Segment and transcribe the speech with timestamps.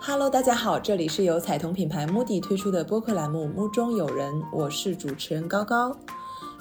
[0.00, 5.90] Hello，大家好，这里是由彩童品牌 Moody 推出的播客栏目《目中有人》，我是主持人高高。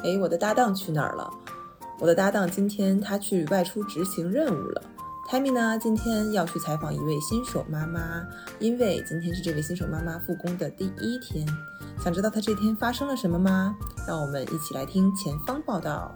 [0.04, 1.32] 哎，我的搭档去哪儿了？
[2.00, 4.82] 我的搭档今天他去外出执行任务了。
[5.30, 8.26] Tammy 呢，今天要去采访一位新手妈妈，
[8.60, 11.48] 因为今天是这位新手妈妈复工的第一天。
[12.04, 13.76] 想知道她这天发生了什么吗？
[14.08, 16.14] 让我们一起来听前方报道。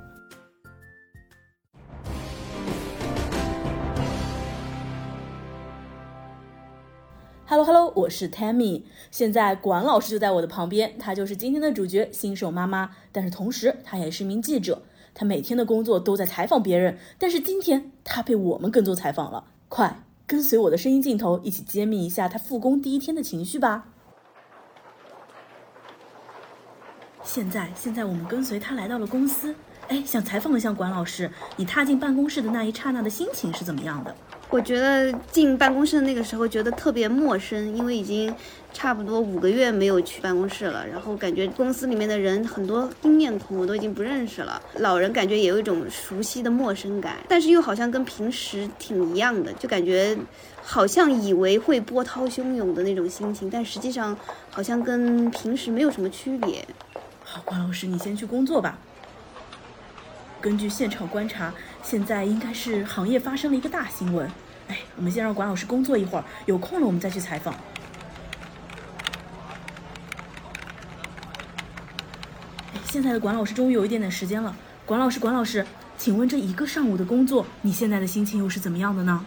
[7.52, 12.92] Hello Hello，我是 Tammy，现在管老师就在我的旁边，他就是今天的主角，新手妈妈。
[13.12, 14.84] 但是同时，他也是一名记者，
[15.14, 16.98] 他每天的工作都在采访别人。
[17.20, 23.90] 但是今天他被我们跟踪采访了，快跟随我的声音镜头，一起揭秘一下他复工第一天的情绪吧。
[27.22, 29.54] 现在，现在我们跟随他来到了公司，
[29.90, 34.16] 哎，想采访一下管老师，你踏进办公室的那一刹那的心情是怎么样的？
[34.52, 38.36] 我觉得进办公室的那个时候觉得特别陌生，因为已经
[38.73, 50.17] 差不多五个月没有去办公室了，然后感觉公司里面的人很多新面孔我都已经不认识了，老人感觉也有一种熟悉的陌生感，但是又好像跟平时挺一样的，就感觉
[50.62, 54.18] 好像以为会波涛汹涌的那种心情，但实际上
[54.50, 56.68] 好像跟平时没有什么区别。
[57.23, 58.78] 好，关老师，你先去工作吧。
[60.42, 61.53] 根据现场观察，
[61.84, 64.28] 现在应该是行业发生了一个大新闻。
[64.72, 67.53] 哎，我们先让管老师工作一会儿，有空了我们再去采访。
[72.86, 74.55] 现在的管老师终于有一点点时间了。
[74.86, 75.66] 管老师，管老师，
[75.97, 79.25] 请问这一个上午的工作，你现在的心情又是怎么样的呢？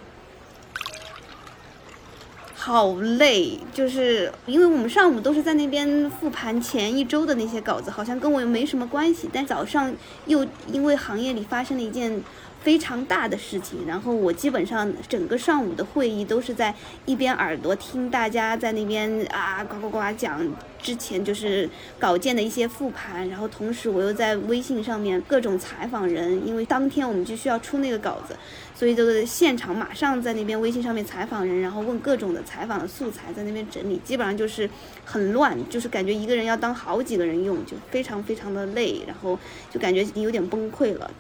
[2.67, 9.29] 好累，就是因为我们上午都是在那边复盘前一周的那些稿子，好像跟我又没什么关系。
[9.31, 12.19] 但早上又因为行业里发生了一件
[12.63, 20.41] 非常大的事情，然后我基本上整个上午的会议都是在一边耳朵听大家在那边啊呱呱呱讲
[20.85, 28.37] 之前就是稿件的一些复盘，然后同时我又在微信上面各种采访人，因为当天我们就需要出那个稿子。
[28.77, 34.69] 所以就是现场马上在那边微信上面采访人，然后问各种的采访的素材，在那边整理，基本上就是
[35.07, 39.39] 很乱，就是感觉一个人要当好几个人用，就非常非常的累，然后
[39.71, 41.11] 就感觉已经有点崩溃了。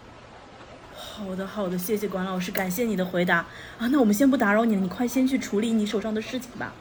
[0.94, 3.46] 好的，好的，谢谢管老师，感谢你的回答
[3.78, 3.86] 啊。
[3.86, 6.72] 那我们先不打扰你了，你快先去处理你手上的事情吧。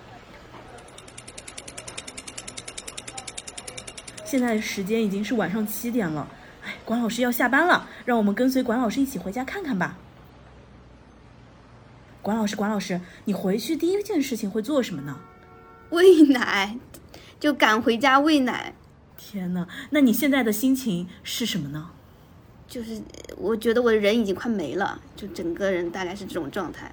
[4.33, 6.27] 现在时间已经是晚上七点了，
[6.63, 9.95] 哎，管老师要下班了，让我们跟随管老师一起回家看看吧。
[12.23, 15.19] 管老师，管老师，你回去第一件事情会做什么呢？
[15.91, 16.79] 喂奶，
[17.39, 18.73] 就赶回家喂奶。
[19.15, 21.91] 天呐，那你现在的心情是什么呢？
[22.67, 23.03] 就是
[23.37, 26.91] 我觉得我人已经快没了，就整个人大概是这种状态。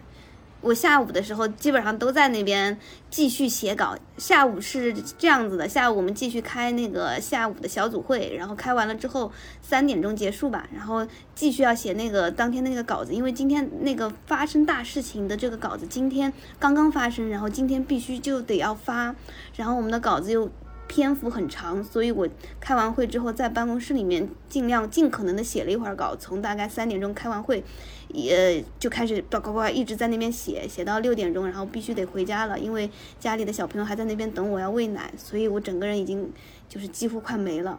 [0.60, 2.78] 我下午的时候基本上都在那边
[3.10, 3.96] 继续写稿。
[4.18, 9.32] 下午是这样子的，下午我们继续开那个下午的小组会，然后开完了之后
[9.62, 19.14] 三点钟结束吧，然后继续要写那个当天那个稿子，因为今天那个发生大事情的这个稿子今天刚刚发生，然后今天必须就得要发，
[19.56, 20.50] 然后我们的稿子又。
[20.90, 22.28] 篇幅很长，所以我
[22.58, 27.62] 开完会之后，在办公室里面尽量尽可能的写了一会儿稿，从大概三点钟开完会，
[28.08, 32.90] 也就开始呱呱呱一直在那边写，写到六点钟，然后必须得回家了，因为
[33.20, 36.28] 家里的小朋友还在那边等我要喂奶，所以我整个人已经
[36.68, 37.78] 就是几乎快没了。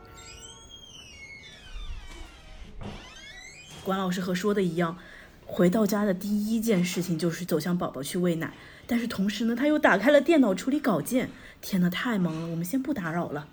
[3.84, 4.98] 管老师和说的一样，
[5.46, 8.54] 回到家的第一件事情就是走向宝宝去喂奶，
[8.88, 11.30] 但是同时呢，他又打开了电脑处理稿件。
[11.62, 13.48] 天呐，太忙了，我们先不打扰了。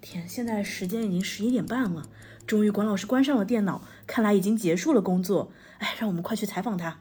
[0.00, 2.08] 天，现在时间已经十一点半了，
[2.46, 5.52] 终于管老师关上了电脑，看来已经结束了工作。
[5.78, 6.98] 哎，让我们快去采访他。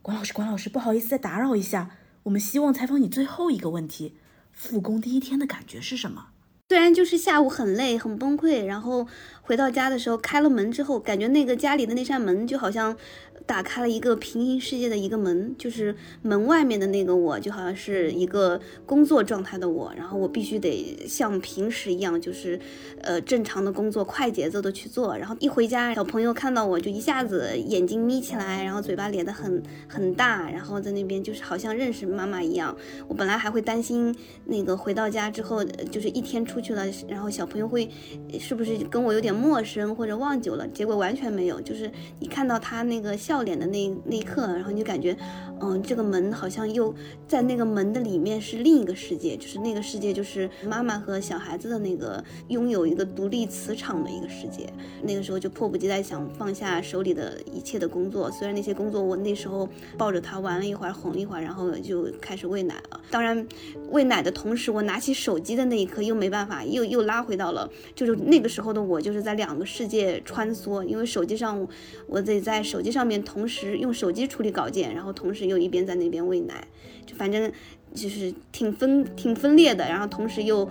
[0.00, 4.16] 管老师，管老师，不好意思再打扰一下，我们希望采访你最后一个问题：
[4.52, 6.31] 复工第一天的感觉是什么？
[6.72, 9.06] 虽然就是下午很累很崩溃，然后
[9.42, 12.96] 回到家的时候开了门之后，感觉那个家里的那扇门就好像。
[13.44, 15.92] 打开了一个平行世界的一个门，就是
[16.22, 22.58] 门外面的那个我，就好像是一个工作状态的我，然后我必须得像平时一样，就是
[23.00, 25.18] 呃正常的工作，快节奏的去做。
[25.18, 32.76] 然后一回家，小朋友看到我就一下子眼睛眯起来，然后嘴巴咧得很很大，然后在那边就是好像认识妈妈一样。
[33.08, 37.90] 我本来还会担心那个回到家之后，就是一天出去了，然后小朋友会
[38.38, 40.66] 是不是跟我有点陌生或者忘记我了？
[40.68, 45.16] 结果完全没有，就是你看到他那个笑脸的那那一刻，然后你就感觉，
[45.60, 46.94] 嗯，这个门好像又
[47.26, 54.72] 在那个门的里面是另一个世界，就是那个世界就是妈妈和小孩子的那个拥有一个独立磁场的一个世界。
[55.02, 63.00] 那个时候就迫不及待想放下手里的一切的工作，虽然那些工作我那时候抱着他玩了一会儿，哄了一会儿，然后就开始喂奶了。
[63.10, 63.46] 当然，
[63.90, 70.82] 喂奶的同时，我拿起手机的那一刻又没办法，又又拉回到了，就是那个时候的我，就是在两个世界穿梭。
[70.82, 71.66] 因为手机上，
[72.06, 76.66] 我得在手机上面同时用手机处理稿件，然后同时又一边在那边喂奶，
[77.06, 77.50] 就反正
[77.94, 80.68] 就是挺分挺分裂的，然后同时又，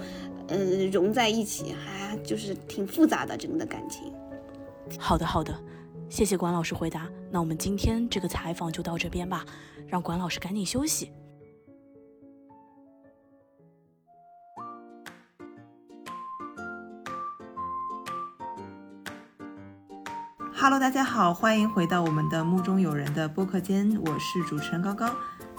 [0.48, 0.58] 呃，
[0.92, 4.12] 融在一起，还就是挺复杂的整个的感情。
[5.00, 5.58] 好的，好的，
[6.10, 7.08] 谢谢管老师回答。
[7.32, 9.46] 那我们今天这个采访就到这边吧，
[9.88, 11.12] 让管老师赶紧休息。
[20.62, 25.12] Hello，大家好，欢迎回到我们的目中有人的播客间，我是主持人高高。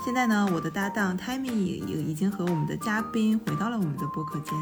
[0.04, 4.54] 现在呢，我的搭档 Tammy 也已经和我们的嘉宾回到了我们的播客间。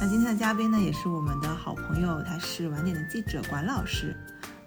[0.00, 4.16] 那今天的嘉宾呢，也是我们的好朋友，他是晚点的记者管老师。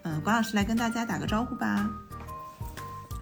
[0.02, 1.88] 嗯，管老师来跟大家打个招呼吧。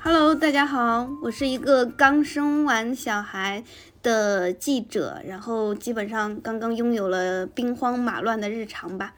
[0.02, 3.62] Hello，大家好，我是一个刚生完小孩
[4.02, 9.14] 的记者，然后基本上刚刚拥有了兵荒马乱的日常吧。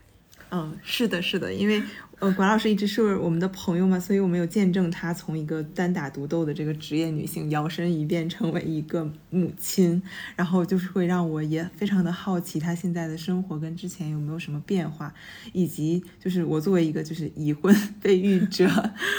[0.50, 1.82] 嗯，是的，是的，因为。
[2.22, 10.00] 呃，管老师一直是我们的朋友嘛，所以我们有见证她从一个单打独斗的这个职业女性，摇身一变成为一个母亲，
[10.36, 15.12] 然后就是会让我也非常的好奇她现在的生活跟之前有没有什么变化，
[15.52, 18.70] 以及就是我作为一个就是已婚 被育者，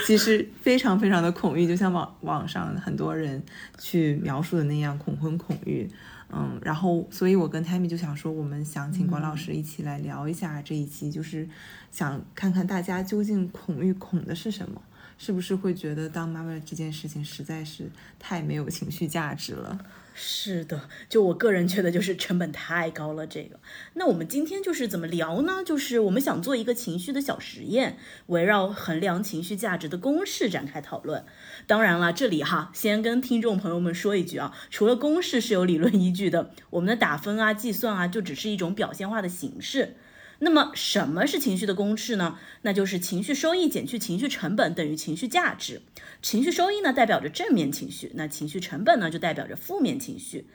[0.07, 3.43] 其实非常非常的恐育，就像网网上很多人
[3.77, 5.89] 去描述的那样恐婚恐育。
[6.35, 11.47] 嗯，然后，所以我跟 Tammy 就想说，我们想请管老师一起来聊一下这一期，就是
[11.91, 14.81] 想看看大家究竟恐育恐的是什么，
[15.17, 19.79] 是不是会觉得当妈妈这件事情实在是太没有情绪价值了。
[20.15, 23.25] 是的，就我个人觉得就是成本太高了。
[23.25, 23.59] 这个，
[23.93, 25.63] 那我们今天就是怎么聊呢？
[25.65, 27.97] 就是我们想做一个情绪的小实验，
[28.27, 31.25] 围绕衡量情绪价值的公式展开讨论。
[31.65, 39.95] 当然了，这里哈先跟听众朋友们说一句啊，除了公式是有理论依据的，我们的打分啊、计算啊，就只是一种表现化的形式。
[40.39, 42.37] 那么什么是情绪的公式呢？
[42.63, 45.81] 那就是情绪收益减去情绪成本等于情绪价值。
[46.21, 50.47] 情绪收益呢代表着正面情绪，那情绪成本呢就代表着负面情绪。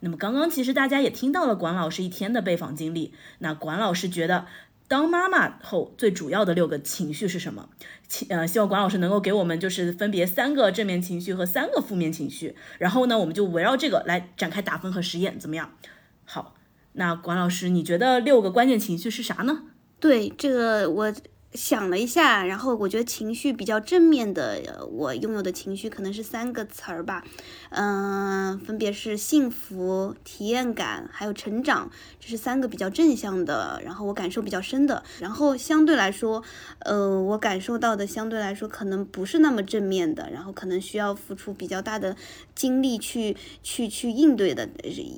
[0.00, 4.46] 那么刚刚其实大家也听到了管老师一天的被访经历，那管老师觉得
[4.88, 7.68] 当妈妈后最主要的六个情绪是什么？
[8.08, 15.72] 请呃希望管老师能够给我们就是分别三个正面情绪和三个负面情绪，然后呢我们就围绕这个来展开打分和实验，怎么样？
[16.24, 16.54] 好。
[16.92, 19.64] 那管老师，你觉得六个关键情绪是啥呢？
[20.00, 21.14] 对这个我。
[21.56, 27.24] 想了一下，然后我觉得情绪比较正面的，我拥有的情绪可能是三个词儿吧，
[27.70, 35.02] 嗯，分别是幸福、体验感，还有成长，这是三个比较正向的，然后我感受比较深的。
[35.18, 36.42] 然后相对来说，
[36.80, 42.14] 呃，我感受到的相对来说可能不是那么正面的，然后可能需要付出比较大的
[42.54, 44.68] 精力去去去应对的，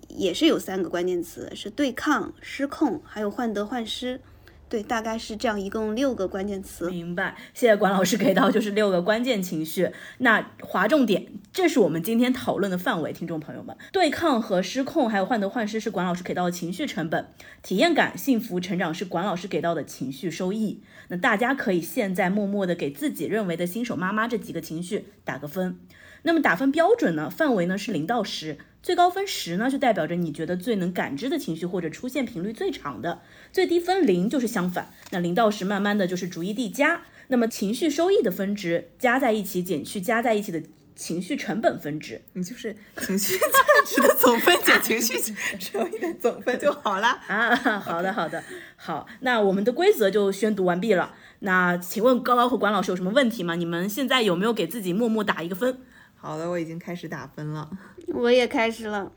[0.09, 4.21] 也是有三个关键词，是对抗、失控，还有患得患失。
[4.69, 6.91] 对，大概是这样，一共六个关键词。
[6.91, 9.91] 明白，谢谢管老师给到就是六个关键情绪。
[10.19, 17.29] 那划重点，这是我们今天讨论的范围，听众朋友们，对抗和失控，还有患得患失是管老师给到的情绪成本，
[17.63, 20.83] 体验感、幸福、成长是管老师给到的情绪收益。
[21.09, 25.79] 那大家可以现在默默的给自己认为的新手妈妈这几个情绪打个分。
[26.23, 27.31] 那么打分标准呢？
[27.31, 28.59] 范围呢是零到十。
[28.89, 33.19] 最高分十呢，就代表着你觉得最能感知的情绪或者出现频率最长的；
[33.53, 34.91] 最低分零就是相反。
[35.11, 37.03] 那零到十，慢慢的就是逐一递加。
[37.27, 40.63] 那么情绪收益的分值加在一起，减去加在一起的
[40.97, 43.47] 情绪成本分值，你就是情绪价
[43.85, 45.19] 值的总分减情绪
[45.61, 47.55] 收益的总分就好了啊。
[47.57, 48.43] 好的，好的，
[48.77, 49.07] 好。
[49.21, 51.15] 那我们的规则就宣读完毕了。
[51.41, 53.55] 那请问高高和管老师有什么问题吗？
[53.55, 55.79] 你们现在有没有给自己默默打一个分？
[56.17, 57.69] 好的，我已经开始打分了。
[58.15, 59.13] 我也开始了。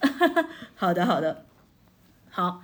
[0.74, 1.46] 好的，好的，
[2.30, 2.62] 好，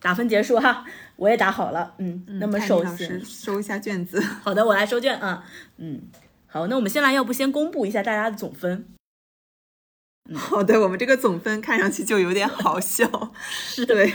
[0.00, 0.84] 打分结束哈。
[1.16, 2.24] 我也打好了，嗯。
[2.38, 4.20] 那么首先收一下卷子。
[4.42, 5.44] 好的，我来收卷啊。
[5.78, 6.02] 嗯，
[6.46, 8.86] 好，那我们先来，要不先公布一下大家的总分？
[10.34, 13.32] 好的，我们这个总分看上去就有点好笑。
[13.42, 14.12] 是对，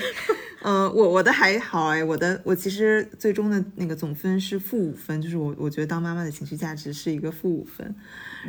[0.63, 7.96] 嗯，我我的还好哎，我的我其实最终的那个总分是负五分，就是我我觉得当妈妈的情绪价值是一个负五分。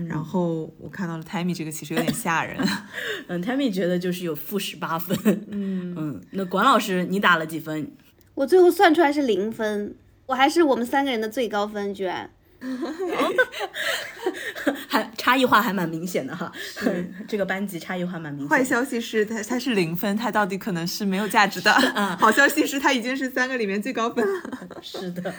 [0.09, 2.57] 然后我看到了 Tammy 这个其实有点吓人。
[3.29, 5.17] 嗯，Tammy 觉得就是有负十八分。
[5.51, 7.91] 嗯嗯，那管老师你打了几分？
[8.35, 9.95] 我最后算出来是零分，
[10.27, 12.31] 我还是我们三个人的最高分，居然。
[14.89, 16.51] 还差异化还蛮明显的哈，
[17.29, 18.49] 这个班级差异化蛮明显。
[18.49, 21.73] 坏消息是他他是零分，他到底可能是没有价值的。
[22.19, 24.43] 好消息是他已经是三个里面最高分了。
[24.81, 25.35] 是的，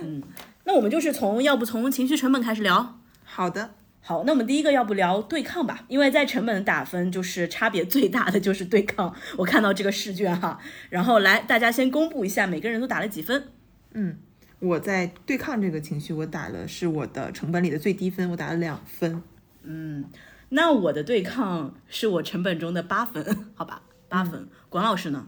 [0.00, 0.22] 嗯，
[0.64, 2.98] 那我们就是从要不从情绪成本开始聊。
[3.24, 9.14] 好的，好，那我们第一个要不聊对抗吧，因为在成本打分就是差别最大的就是对抗。
[9.36, 10.58] 我看到这个试卷哈，
[10.88, 13.48] 然后来大家先公布一下每个人都打了几分。
[13.92, 14.18] 嗯。
[14.60, 19.22] 我在对抗这个情绪，我打了是我的成本里的最低分，我打了两分。
[19.62, 20.04] 嗯，
[20.50, 24.46] 那我的对抗是我成本中的八分，好吧，八分。
[24.68, 25.26] 管老师呢？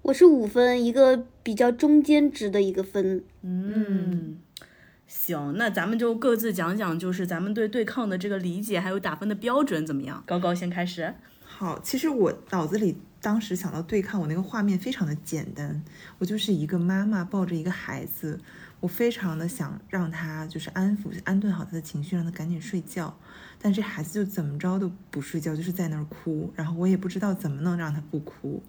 [0.00, 3.22] 我是五分，一个比较中间值的一个分。
[3.42, 4.38] 嗯，
[5.06, 10.22] 行，那咱们就各自讲讲，就是咱们对对抗的这个理解，还有打分的标准怎么样？
[10.26, 11.14] 高高先开始。
[11.44, 12.96] 好，其实我脑子里。
[13.26, 15.82] 当时想到对抗，我那个画面非常的简单，
[16.18, 18.38] 我就是一个妈妈抱着一个孩子，
[18.78, 23.18] 我非常的想让他就是安抚、安顿好他的情绪，让他赶紧睡觉。
[23.60, 28.62] 但这孩子就怎么着都不睡觉，就是在那儿哭，然后我也不知道怎么能让他不哭。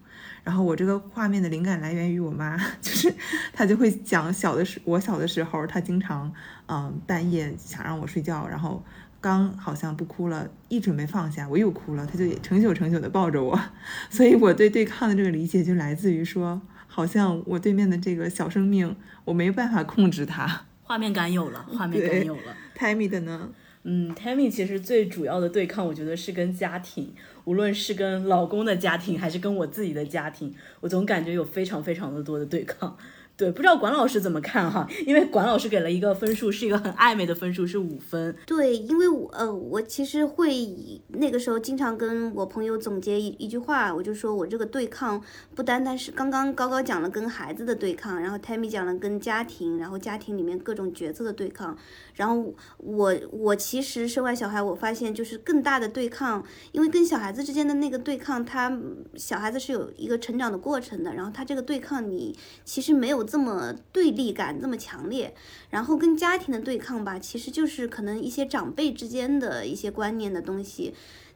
[0.44, 3.14] 然后我这个画面的灵感来源于我妈， 就是
[3.54, 6.34] 她就会讲小的时，我小的时候，她经常
[6.66, 8.84] 嗯半夜想让我睡觉，然后。
[9.20, 13.60] 刚好像不哭了，一准备放下，我又哭了，他就成宿成宿的抱着我，
[14.10, 18.96] 所以我对对抗的这个理解就来自于说，好像我对面的这个小生命，
[19.26, 20.66] 我没办法控制它。
[20.84, 22.56] 画面感有了，画面感有了。
[22.78, 23.50] Tammy 的呢？
[23.84, 27.14] 嗯，Tammy 其实最主要的对抗，我觉得是跟家庭，
[27.46, 32.98] 无论是跟老公的家庭，还是跟我自己的家庭，我总感觉有非常非常的多的对抗。
[33.38, 34.90] 对，不知道管老师怎么看哈？
[35.06, 38.36] 因为管老师给了一个分数，是一个很暧昧的分数，是五分。
[38.48, 40.68] 对，因为我呃，我其实会
[41.10, 45.22] 那个时候经常跟我朋友总结一一句话，我就说我这个对抗
[45.54, 51.78] 不单单是刚刚高高讲了跟孩子的对抗，然后 Tammy 讲了跟家庭，然后家庭里面各种角色的对抗，
[52.16, 58.76] 然后我我其实生完小孩，我发现就是更大的对抗，因为跟小孩子之间的那个对抗，他
[59.14, 63.27] 小孩子是有一个成长的过程的，然后他这个对抗你其实没有。
[63.28, 65.36] 这么对立感这么强烈，
[65.70, 70.94] 然后跟家庭的对抗吧，其实就是可能一些长辈之间的一些观念的东西。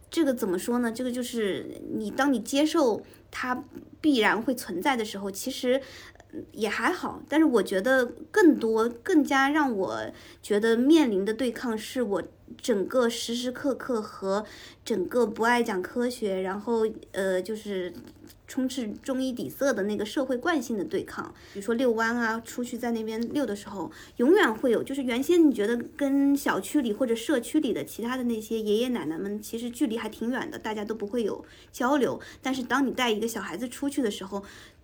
[0.09, 0.91] 这个怎么说呢？
[0.91, 3.63] 这个就是你当你接受它
[3.99, 5.81] 必然会存在的时候，其实
[6.51, 7.21] 也还好。
[7.29, 10.01] 但是我觉得更多、更加让我
[10.41, 12.23] 觉得面临的对抗，是我
[12.57, 14.45] 整个时时刻刻和
[14.83, 17.93] 整个不爱讲科学，然后呃就是。
[18.51, 34.43] 充斥中医底色的那个社会惯性的对抗，比如说遛弯啊，出去在那边遛的时候，永远会有，就是原先你觉得跟小区里或者社区里的其他的那些爷爷奶奶们其实距离还挺远的，大家都不会有交流，但是当你带一个小孩子出去的时候，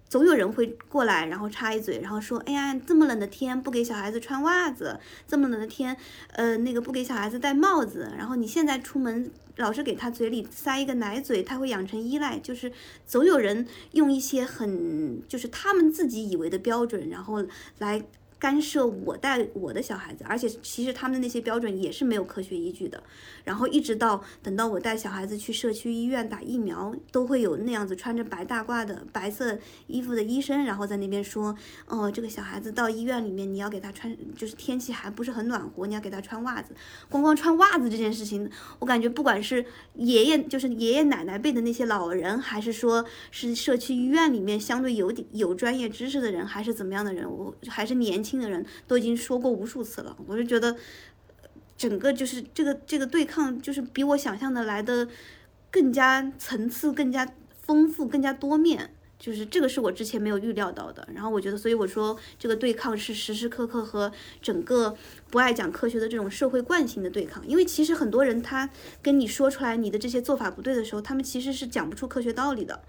[0.09, 5.95] 总有人会过来，然后插一嘴，然后说，哎呀，这么冷的天不给小孩子穿袜子，这么冷的天，
[6.33, 9.31] 呃，那个不给小孩子戴帽子，然后你现在出门。
[9.57, 12.71] 老是给他嘴里塞一个奶嘴，他会养成依赖，就是
[13.07, 17.43] 总有人用一些很就是他们自己以为的标准，然后
[17.79, 18.03] 来。
[18.39, 23.01] 干涉我带我的小孩子，而且其实他们的那些标准也是没有科学依据的。
[23.43, 31.55] 然后一直到等到我带小孩子去社区医院打疫苗，都会有那样子穿着白大褂的白色衣服的医生，然后在那边说
[31.87, 36.75] ：“哦，这个小孩子到医院里面，你要给他穿，就是天气还不是很暖和，你要给他穿袜子。
[37.09, 39.65] 光光穿袜子这件事情，我感觉不管是
[39.95, 48.26] 爷爷，就是爷爷奶奶辈的那些老人，还是说是社区医院里面相对有点有专业知识的人，还是怎么样的人，我还是年。
[48.27, 50.75] 轻的人都已经说过无数次了，我就觉得
[51.77, 55.07] 整个就是这个这个对抗，就是比我想象的来的
[55.71, 57.27] 更加层次更加
[57.61, 61.07] 丰富、更加多面，就是这个是我之前没有预料到的。
[61.13, 64.95] 然后我觉得，所以我说这个对抗是时时刻刻和整个
[65.29, 67.47] 不爱讲科学的这种社会惯性的对抗。
[67.47, 68.69] 因为其实很多人他
[69.01, 72.81] 跟你说出来你的这些做法不对的时候，他们其实是讲不出科学道理的。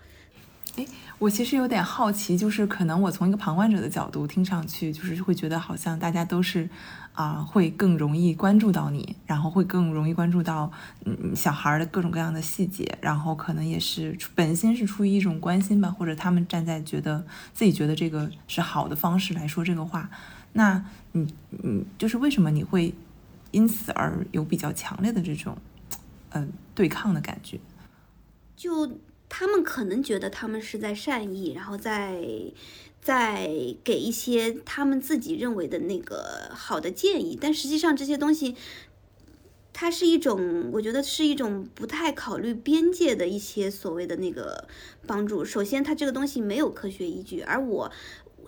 [0.79, 0.87] 哎，
[1.19, 6.71] 我其实有点好奇，就是可能我从一个旁观者的角度听上去，就是会觉得好像大家都是，
[7.15, 10.71] 啊，会更容易关注到你，然后会更容易关注到
[11.05, 20.09] 嗯小孩的各种各样的细节，然后可能也是本心是出于一种关心吧，或者他们站在觉得自己觉得这个是好的方式来说这个话，
[20.53, 22.95] 那你嗯，就是为什么你会
[23.51, 25.59] 因此而有比较强烈的这种
[26.31, 27.59] 嗯对抗的感觉？
[28.55, 28.89] 就。
[29.29, 32.23] 他们可能觉得他们是在善意，然后在
[33.01, 33.49] 在
[33.85, 38.57] 给一些他们自己认为的那个好的建议，但实际上这些东西。
[39.81, 44.67] 它是一种，我觉得是一种不太考虑边界的一些所谓的那个
[45.07, 45.45] 帮助。
[45.45, 47.93] 首先，它这个东西没有科学依据，而我。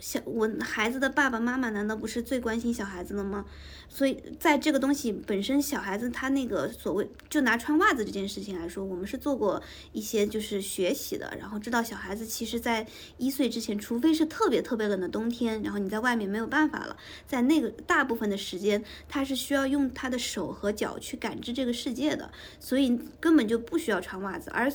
[0.01, 3.45] 小我孩子的爸爸妈妈难道不是最关心小孩子的吗？
[3.89, 12.87] 所以在这个东西本身，小孩子他那个所谓就拿穿袜子这件事情来说，我们是做过一些就是学习的，然后知道小孩子其实在
[13.19, 24.73] 一岁之前，除非是特别特别冷的冬天，然后你在外面没有办法了，在那个大部分的时间，他是需要用他的手和脚去感知这个世界的，所以根本就不需要穿袜子，而。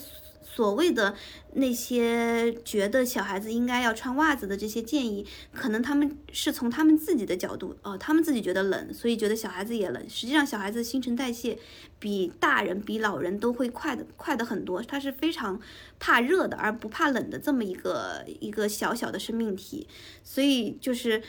[0.56, 1.14] 所谓的
[1.56, 10.10] 那些觉得小孩子应该要穿袜子的这些建议，可能他们是从他们自己的角度，哦，他们自己觉得冷，所以觉得小孩子也冷。
[10.10, 11.60] 实际上，小孩子新陈代谢
[12.00, 15.60] 比大人、比老人都会快的快的很多，他是非常
[16.00, 19.86] 怕热的，而不怕冷的这么一个一个小小的生命体。
[20.24, 21.22] 所以就是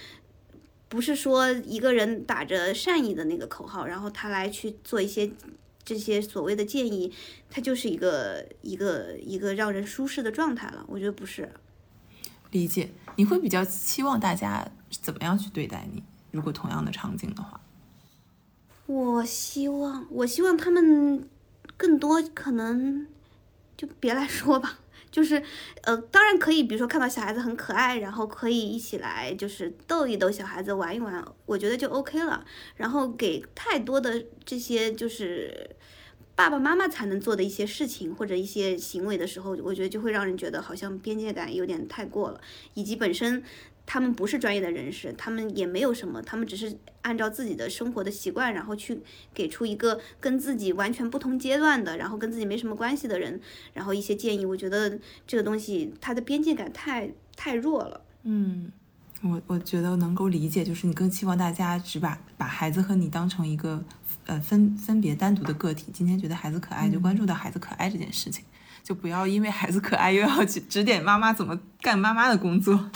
[0.89, 5.33] 不是说一个人打着善意的那个口号，然后他来去做一些。
[5.87, 7.11] 这些所谓的建议，
[7.49, 10.85] 它就是一个一个一个让人舒适的状态了。
[10.89, 11.51] 我觉得不是。
[12.51, 16.03] 理解，你会比较期望大家怎么样去对待你？
[16.33, 17.61] 如果同样的场景的话，
[18.87, 21.29] 我希望，我希望他们
[21.77, 23.07] 更多可能
[23.77, 24.81] 就别来说吧。
[25.11, 25.43] 就是，
[25.83, 32.45] 呃，当然可以，比如说看到小孩子很可爱，然后可以一起来，就是逗一逗小孩子，玩一玩，我觉得就 OK 了。
[32.77, 35.71] 然后给太多的这些就是
[36.35, 42.41] 爸爸妈妈才能做的一些事情或者一些行为的时候，我觉得就会让人觉得好像边界感有点太过了，
[42.75, 43.43] 以及本身。
[43.87, 49.01] 他们不是专业的人士，他们也没有什么，他们只是按照自己的生活的习惯，然后去
[49.33, 53.41] 给出一个跟自己完全不同阶段的，然后跟自己没什么关系的人，
[53.73, 54.45] 然后一些建议。
[54.45, 58.01] 我觉得这个东西它的边界感太太弱了。
[58.25, 58.73] 嗯，
[59.23, 63.85] 我我觉得能够理解，就是你更期望大家只把把孩子和你当成一个
[64.27, 65.93] 呃分分别单独的个体。
[65.93, 68.45] 今天觉得孩子可爱，就关注到孩子可爱这件事情，
[68.83, 72.91] 就不要因为孩子可爱又要去指点妈妈怎么干妈妈的工作。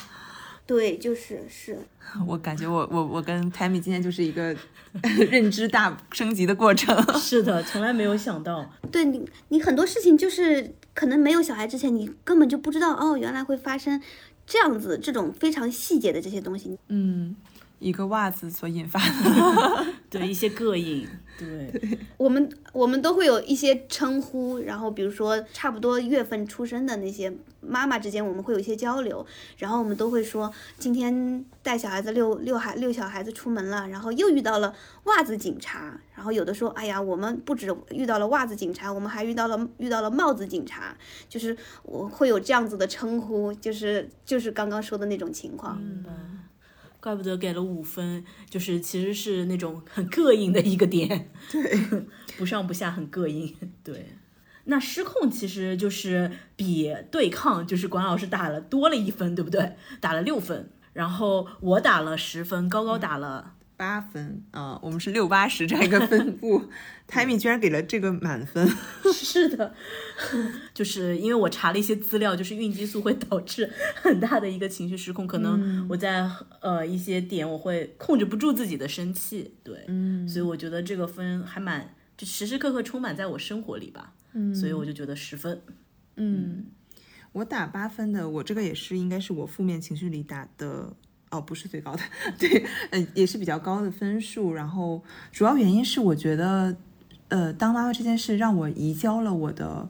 [0.71, 1.77] 对，就是是。
[2.29, 4.55] 我感觉我我我跟 Tammy 今天就是一个
[5.29, 6.97] 认知大升级的过程。
[7.19, 8.71] 是的，从来没有想到。
[8.93, 14.01] 对你，你很多事情就是可能没有小孩之前，你根本就不知道哦，原来会发生
[14.47, 16.79] 这样子这种非常细节的这些东西。
[16.87, 17.35] 嗯。
[17.81, 21.09] 一个袜子所引发的，对一些膈应，
[21.41, 29.25] 对，我们我们都会有一些称呼，然后比如说差不多月份出生的那些妈妈之间，我们会有一些交流，
[29.57, 34.75] 然后我们都会说今天带小孩子遛遛孩遛小孩子出门了，然后又遇到了
[35.05, 40.95] 袜子警察，然后有的说，哎呀，我们不止遇到了袜子警察，我们还遇到了遇到了帽子警察，
[41.27, 45.81] 就是我会有这样子的称呼，就是就是刚刚说的那种情况。
[47.01, 52.05] 怪不得给了五分，就是其实是那种很膈应的一个点，对，
[52.37, 53.57] 不上不下，很膈应。
[53.83, 54.15] 对，
[54.65, 59.77] 那失控其实就是比对抗，就是管老师打了多了一分，对不对？
[60.01, 63.55] 打了六分，然后我打了十分，高高打了。
[63.81, 66.63] 八分啊，我们是六八十这样一个分布。
[67.09, 68.69] Timmy 居然给了这个满分。
[69.11, 69.75] 是的，
[70.75, 85.63] 就是因为我查了一些资料，就是孕激素会导致很大的一个情绪失控，可能我在呃一些点我会控制不住自己的生气，对，嗯，所以我觉得这个分还蛮就时时刻刻充满在我生活里吧，嗯，所以我就觉得十分，
[86.17, 86.67] 嗯，
[87.33, 90.95] 我打八分的，我这个也是应该是我负面情绪里打的。
[91.31, 92.03] 哦，不是最高的，
[92.39, 94.53] 对，嗯，也是比较高的分数。
[94.53, 96.77] 然后主要原因是我觉得，
[97.29, 99.89] 呃，当妈妈这件事让我移交了我的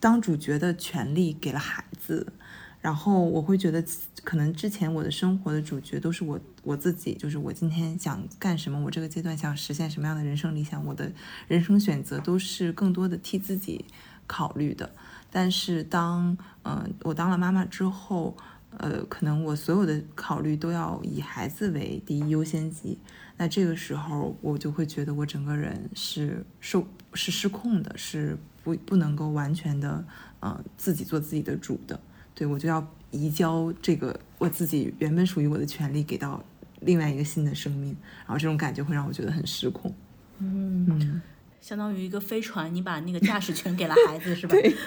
[0.00, 2.32] 当主角的权利给了孩子。
[2.80, 3.84] 然后我会觉得，
[4.24, 11.12] 可能之前我的生活的主角都是我我自己，就是我今天想干什么，我这个阶段想实现什么样的人生理想，我的
[11.46, 13.84] 人生选择都是更多的替自己
[14.26, 14.90] 考虑的。
[15.30, 18.36] 但是当嗯我当了妈妈之后，
[18.78, 22.98] 呃，可能我所有的考虑都要以孩子为第一优先级，
[23.36, 30.04] 那这个时候我就会觉得我整个人是受是失控的，是不不能够完全的，
[30.40, 31.98] 呃，自己做自己的主的。
[32.34, 36.42] 对我就要移交这个我自己原本属于我的权利给到
[36.80, 39.94] 另外一个新的生命，然后这种感觉会让我觉得很失控。
[40.38, 41.22] 嗯嗯，
[41.60, 44.54] 相当于一个飞船，你把那个驾驶权给了孩子，是吧？
[44.54, 44.74] 对。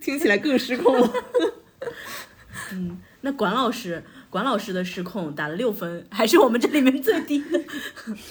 [0.00, 1.12] 听起来更失控了。
[2.72, 7.60] 嗯，那管老师，管老师的失控打了六分，还是我们这里面最低的。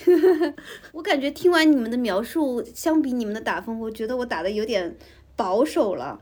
[0.93, 4.97] 我感觉听完你们的描述，相比你们的打分，我觉得我打的有点
[5.35, 6.21] 保守了。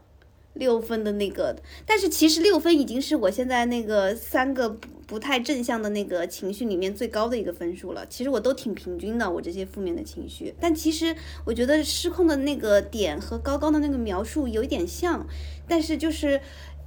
[0.56, 8.06] 六分的那个，但是其实六分已经是我现在那个三个不不太正向的那个情绪里面最高的一个分数了。
[8.06, 10.54] 其实我都挺平均的，我这些负面的情绪。
[10.60, 15.26] 但其实我觉得失控的那个点和高高的那个描述有一点像，
[15.68, 16.40] 但是就是，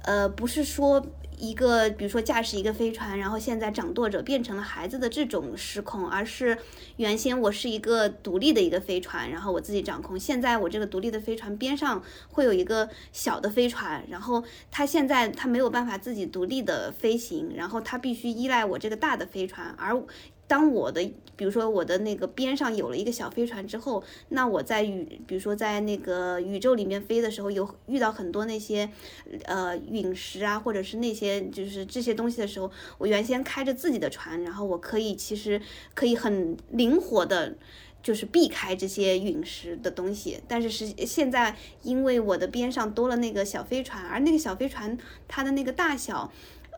[0.07, 1.05] 呃，不是说。
[1.39, 6.57] 一个，比如说驾驶一个飞船，然后现在掌舵者变成了孩子的这种失控，而是
[6.95, 10.19] 原先我是一个独立的一个飞船，然后我自己掌控。
[10.19, 19.95] 现在我这个独立的飞船边上会有一个小的飞船，然后它现在它没有办法自己独立的飞行，然后它必须依赖我这个大的飞船，而。
[20.47, 21.03] 当我的，
[21.35, 28.89] 比如说我的那个边上有了一个小飞船之后，那我在宇，比如说在那个宇宙里面飞的时候，有遇到很多那些，
[29.43, 35.61] 呃，陨石啊，或者是那些就是这些东西的时候，我原先开着自己的船，然后我可以其实
[35.93, 37.53] 可以很灵活的，
[38.01, 40.39] 就是避开这些陨石的东西。
[40.47, 46.31] 但是是现在，因为我的边上多了那个小飞船，而那个小飞船它的那个大小，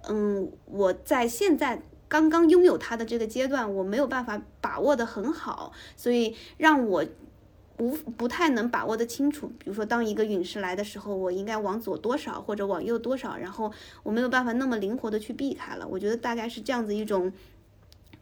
[0.08, 1.84] 嗯，我在现在。
[2.10, 7.06] 刚刚拥有它的这个阶段，我没有办法把握的很好，所以让我
[7.78, 9.48] 不不太能把握的清楚。
[9.60, 15.88] 比如说，当一个陨石来的时候，我应该往左多少或者往右多少，然后我没有办法那么灵活的去避开了。
[15.88, 17.32] 我觉得大概是这样子一种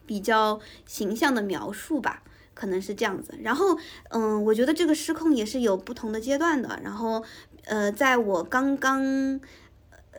[0.05, 2.21] 比较形象的描述吧，
[2.53, 3.33] 可能是这样子。
[3.41, 3.77] 然后，
[4.09, 6.77] 嗯，我觉得这个失控也是有不同的阶段的。
[6.83, 7.23] 然后，
[7.63, 9.39] 呃，在我刚刚。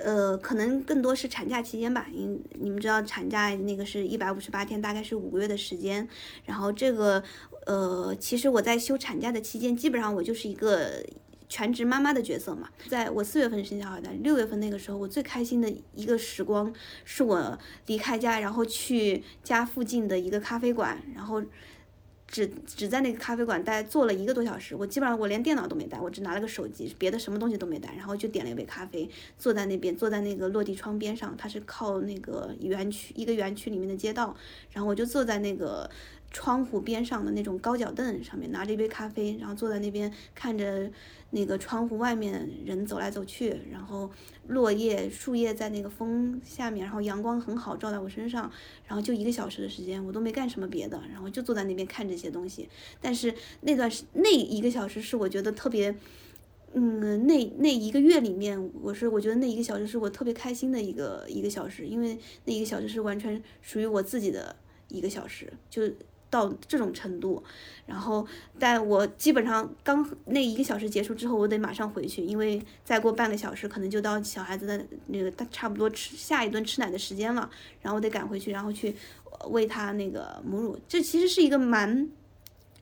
[0.04, 6.08] 呃，可能更多是产假期间吧，因你们知道产假那个是一百五十八天，大概是五个月的时间。
[6.44, 7.22] 然后这个，
[7.66, 11.04] 呃，其实我在休产假的期间，基本上我就是一个
[11.48, 12.68] 全职妈妈的角色嘛。
[12.88, 16.72] 在我四月份生小孩的，六月份那个时候，我最开心的一个时光，
[17.04, 21.42] 是我离开家，然后去家附近的一个咖啡馆，然后。
[22.28, 34.36] 只只在那个咖啡馆待坐了一个多小时，我基本上我连电脑都没带，我只拿了个手机，别的什么东西都没带，然后就点了一杯咖啡，坐在那边，坐在那个落地窗边上，它是靠那个园区一个园区里面的街道，
[34.72, 35.90] 然后我就坐在那个
[36.30, 40.90] 窗户边上的那种高脚凳上面，拿着一杯咖啡，然后坐在那边看着。
[41.30, 44.10] 那个窗户外面人走来走去，然后
[44.48, 48.50] 落叶、树叶在那个风下面，然后阳光很好照在我身上，
[48.86, 52.68] 然后就一个小时的时间，我都没干什么别的，然后就坐在那边看这些东西。
[53.00, 55.94] 但是那段时那一个小时是我觉得特别，
[56.72, 64.56] 嗯，那那一个月里面，我是我觉得那一个小时是我特别开心的一个一个小时，因为那一个小时是完全属于我自己的
[64.88, 65.82] 一个小时，就。
[66.30, 67.42] 到这种程度，
[67.86, 68.26] 然后，
[68.58, 77.48] 但我基本上刚那一个小时结束之后，我得马上回去，因为再过半个小时可能就到小孩子的那个他差不多吃下一顿吃奶的时间了，
[77.80, 78.94] 然后我得赶回去，然后去
[79.48, 80.78] 喂他那个母乳。
[80.86, 82.08] 这其实是一个蛮，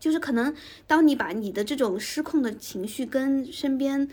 [0.00, 0.52] 就是可能
[0.88, 4.09] 当你把你的这种失控的情绪跟身边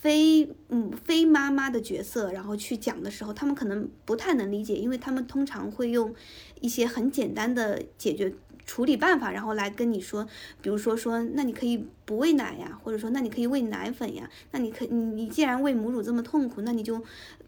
[0.00, 6.12] 非嗯非妈妈的角色，然后去讲的时候，他们可能不太能理解，因为他们通常会用
[6.60, 8.34] 一些很简单的解决。
[8.66, 10.26] 处理办法，然后来跟你说，
[10.60, 17.02] 比如说说，那你可以不喂奶呀，或者说，那你可以喂奶粉呀，那你可你你既然喂母乳这么痛苦，那你就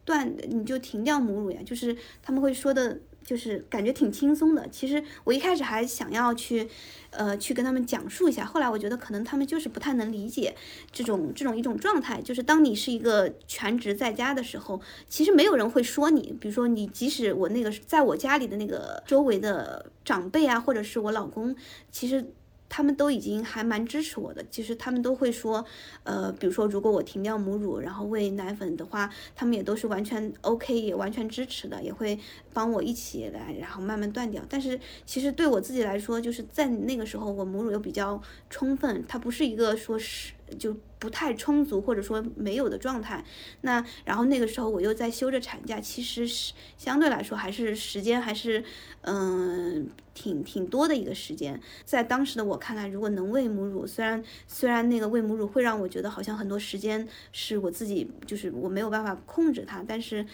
[0.04, 3.00] 断，你就停掉母乳呀，就是他们会说的。
[3.24, 4.68] 就是感觉挺轻松的。
[4.68, 6.68] 其实我一开始还想要去，
[7.10, 8.44] 呃，去跟他们讲述一下。
[8.44, 10.54] 后来我觉得可能他们就是不太能理解
[10.92, 12.20] 这种这种一种状态。
[12.22, 16.36] 就是当你是一个全职在家的时候，其实没有人会说你。
[16.40, 21.56] 比如说你，即使我那个在我家里的那个周围的长辈啊，或者是我老公，
[21.90, 22.32] 其实。
[22.66, 25.64] 他们都已经还蛮支持我的，其实他们都会说，
[26.02, 32.18] 呃，比如说如果我停掉母乳，然后喂奶粉的话，他们也都是完全 OK，也完全支持的，也会
[32.54, 34.42] 帮我一起来，然后慢慢断掉。
[34.48, 40.32] 但是其实对我自己来说，就是在那个时候，我母乳又比较充分，它不是一个说是。
[40.58, 43.24] 就不太充足，或者说没有的状态。
[43.62, 48.62] 那然后那个时候我又在休着产假，其实是相对来说还是时间还是
[49.00, 51.58] 嗯挺挺多的一个时间。
[51.86, 60.24] 在当时的我看来，如果能喂母乳，虽然虽然那个喂母乳会让我觉得好像很多时间是我自己就是我没有办法控制它，但是。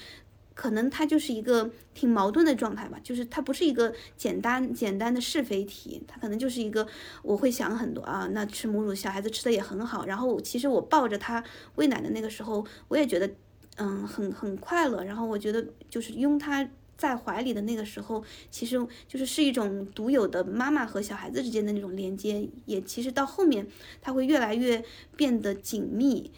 [0.60, 6.86] 可能它就是一个挺矛盾的状态吧，就是它不是一个简单简单的是非题，它可能就是一个
[7.22, 8.28] 我会想很多啊。
[8.32, 11.42] 那吃母乳，小孩子吃的也很好，然后其实我抱着他
[11.76, 13.30] 喂奶的那个时候，我也觉得
[13.76, 15.02] 嗯很很快乐。
[15.02, 23.66] 然后我觉得就是拥他在怀里的那个时候，其实就是是一种独有的妈妈和小孩子之间的那种连接，也其实到后面
[24.02, 24.84] 它会越来越
[25.16, 26.30] 变得紧密。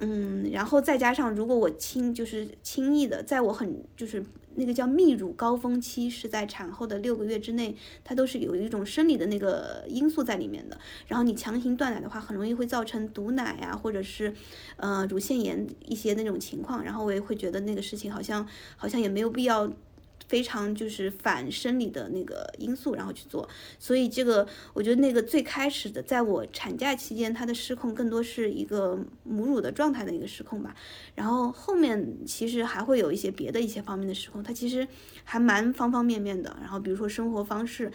[0.00, 4.24] 嗯，然后再加上如果我轻就是轻易的，在我很就是
[4.56, 10.78] 那个叫泌乳高峰期是在产后的六个月之内，它都是有一种生理的那个因素在里面的。
[11.06, 14.34] 然后你强行断奶的话，很容易会造成堵奶啊，或者是
[14.76, 16.82] 呃乳腺炎一些那种情况。
[16.82, 19.70] 然后我也会觉得那个事情好像好像也没有必要。
[20.30, 23.48] 非常就是反生理的那个因素，然后去做，
[23.80, 30.72] 所以这个我觉得那个最开始的，在我产假期间，它的失控更多是一个母乳的状态的一个失控吧，
[31.16, 34.86] 然后后面其实还会有一些别的一些方面的失控，它其实
[35.24, 37.90] 还蛮方方面面的，然后比如说生活方式。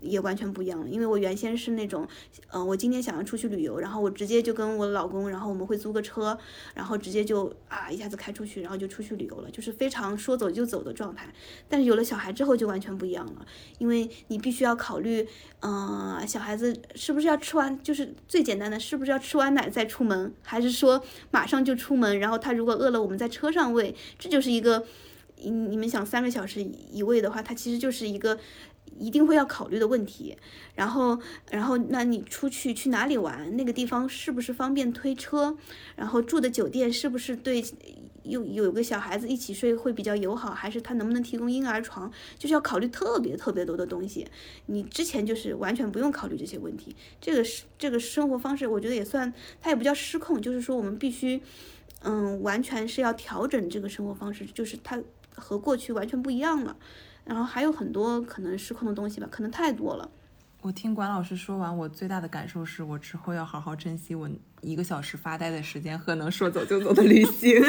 [0.00, 2.06] 也完全不一样了，因为我原先是那种，
[2.52, 6.36] 嗯，我今天想要出去旅游，然后我直接就跟我老公，然后我们会租个车，
[6.74, 11.32] 然后直接就啊一下子开出去，然后就出去旅游了，就是非常说走就走的状态。
[11.68, 13.46] 但是有了小孩之后就完全不一样了，
[13.78, 15.26] 因为你必须要考虑，
[15.60, 24.84] 嗯，小孩子是不是要吃完，就是最简单的，是不是要吃完奶再出门，还是说马上就出门，然后他如果饿了，我们在车上喂，这就是一个，
[25.42, 26.62] 你你们想三个小时
[26.92, 28.38] 一喂的话，它其实就是一个。
[28.98, 30.36] 一定会要考虑的问题，
[30.74, 31.18] 然后，
[31.50, 33.56] 然后，那你出去去哪里玩？
[33.56, 35.56] 那个地方是不是方便推车？
[35.96, 37.64] 然后住的酒店是不是对
[38.22, 40.50] 有有个小孩子一起睡会比较友好？
[40.50, 42.12] 还是他能不能提供婴儿床？
[42.38, 44.26] 就是要考虑特别特别多的东西。
[44.66, 46.94] 你之前就是完全不用考虑这些问题。
[47.20, 51.40] 这个是这个生活方式，我觉得也算，它也不叫失控，就是说我们必须，
[52.02, 55.02] 嗯，完全是要调整这个生活方式，就是它
[55.34, 56.76] 和过去完全不一样了。
[57.30, 60.10] 然后还有很多可能失控的东西吧，可能太多了。
[60.62, 64.28] 我听管老师说完，我最大的感受是我之后要好好珍惜我
[64.62, 67.62] 一个小时发呆的时间和能说走就走的旅行。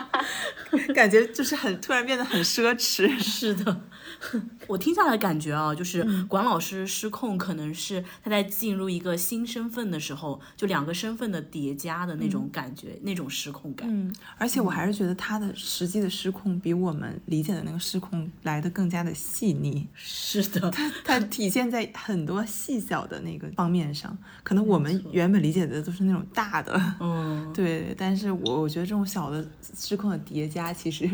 [0.94, 3.06] 感觉就是很突然变得很奢侈。
[3.22, 3.82] 是的，
[4.66, 13.88] 我听下来感觉啊，就是管老师失控，可能是他在进入一个新身份的时候，就两个身份的叠加的那种感觉，那种失控感。
[13.90, 19.86] 嗯，而且我还是觉得他的实际的失控比我们理解的那个失控来的更加的细腻。
[19.94, 26.80] 是的， 它它体现在很多细小的那个方面上，可能我们原本理解的都是那种大的。
[27.00, 30.72] 嗯， 对，但是我我觉得这种小的失控的叠加。
[30.72, 31.08] 其实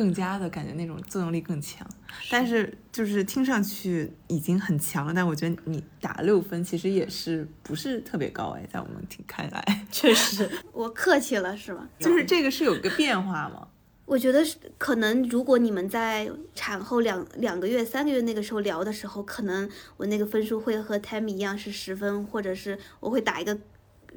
[0.00, 1.86] 更加的感觉那种作用力更强，
[2.30, 5.12] 但是就是听上去已经很强了。
[5.12, 11.86] 但我觉得你打六分其实也是不是特别高哎，在我们听看来， 确实我客气了是吗？
[11.98, 13.68] 就是这个是有个变化吗？
[14.06, 23.58] 我觉得是可能，如果你们在产后两两个月、三个月那个时候聊的时候，可能我那个分数会和 Tammy 一样是十分，或者是我会打一个。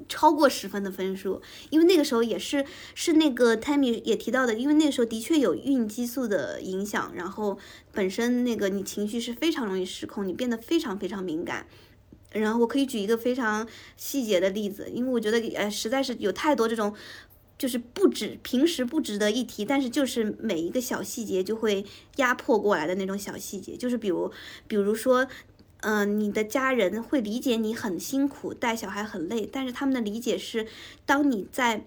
[0.10, 7.58] 超过十分的分数，因为那个时候也是是那个 Tammy 也提到的，因为那个时候的确有孕激素的影响，然后
[7.92, 11.68] 本身那个你情绪是非常容易失控，你变得非常非常敏感。
[12.32, 16.94] 然后我可以举一个非常细节的例子，因为我觉得呃实在是有太多这种
[17.58, 24.32] 就是不值平时不值得一提，但是就是每一个小细节就会压迫过来的那种小细节，就是比如
[24.68, 25.28] 比如说。
[25.84, 30.66] 嗯，你的家人会理解你很辛苦，带小孩很累，但是他们的理解是，
[31.06, 31.86] 当你在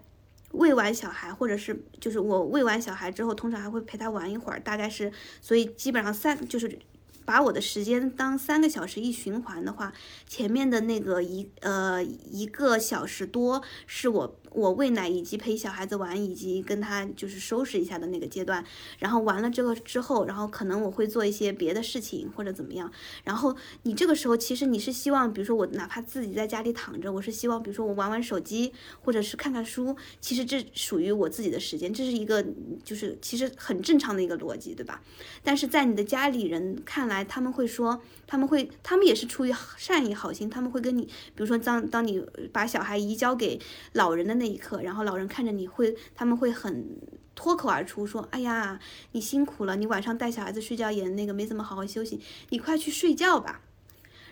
[0.53, 6.79] 喂完小孩，或者是就是我喂完小孩之后，通常还会陪他玩一会儿，大概是，所以基本上三就是
[7.25, 9.93] 把我的时间当三个小时一循环的话，
[10.29, 14.37] 前面的那个一呃一个小时多是我。
[14.57, 18.65] 我喂奶以及陪小孩子玩，以及跟他就是收拾一下的那个阶段，
[18.99, 22.91] 然后完了这个之后，然后可能我会做一些别的事情或者怎么样。
[23.23, 32.43] 然后你这个时候其实你是希望，比如说我哪怕自己在家里躺着，我是希望，比如说我玩玩手机或者是看看书，其实这属于我自己的时间，这是一个
[32.83, 35.03] 就是其实很正常的一个逻辑，对吧？
[35.45, 43.61] 但是在你的家里人看来，他们会说，他们会，他们也是出于善意好心，他们会跟你，比如说当当你把小孩移交给
[43.93, 44.46] 老人的那。
[44.47, 46.97] 那一刻，然后老人看着你会，他们会很
[47.35, 48.79] 脱口而出说：“哎呀，
[49.11, 53.61] 你辛苦了，你晚上带小孩子睡觉也那个没怎么好好休息，你快去睡觉吧。”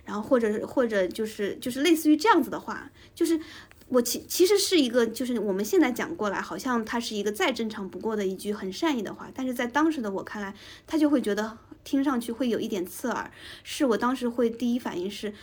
[0.06, 3.40] 然后或者或者就是就是类似于这样子的话，就是
[3.88, 10.54] 我其其实是一个就是我们现在讲过来，好像它是一个再正常不过的一句很善意的话，但是在当时的我看来，
[10.86, 13.32] 他就会觉得听上去会有一点刺耳，
[13.64, 15.34] 是我当时会第一反应是。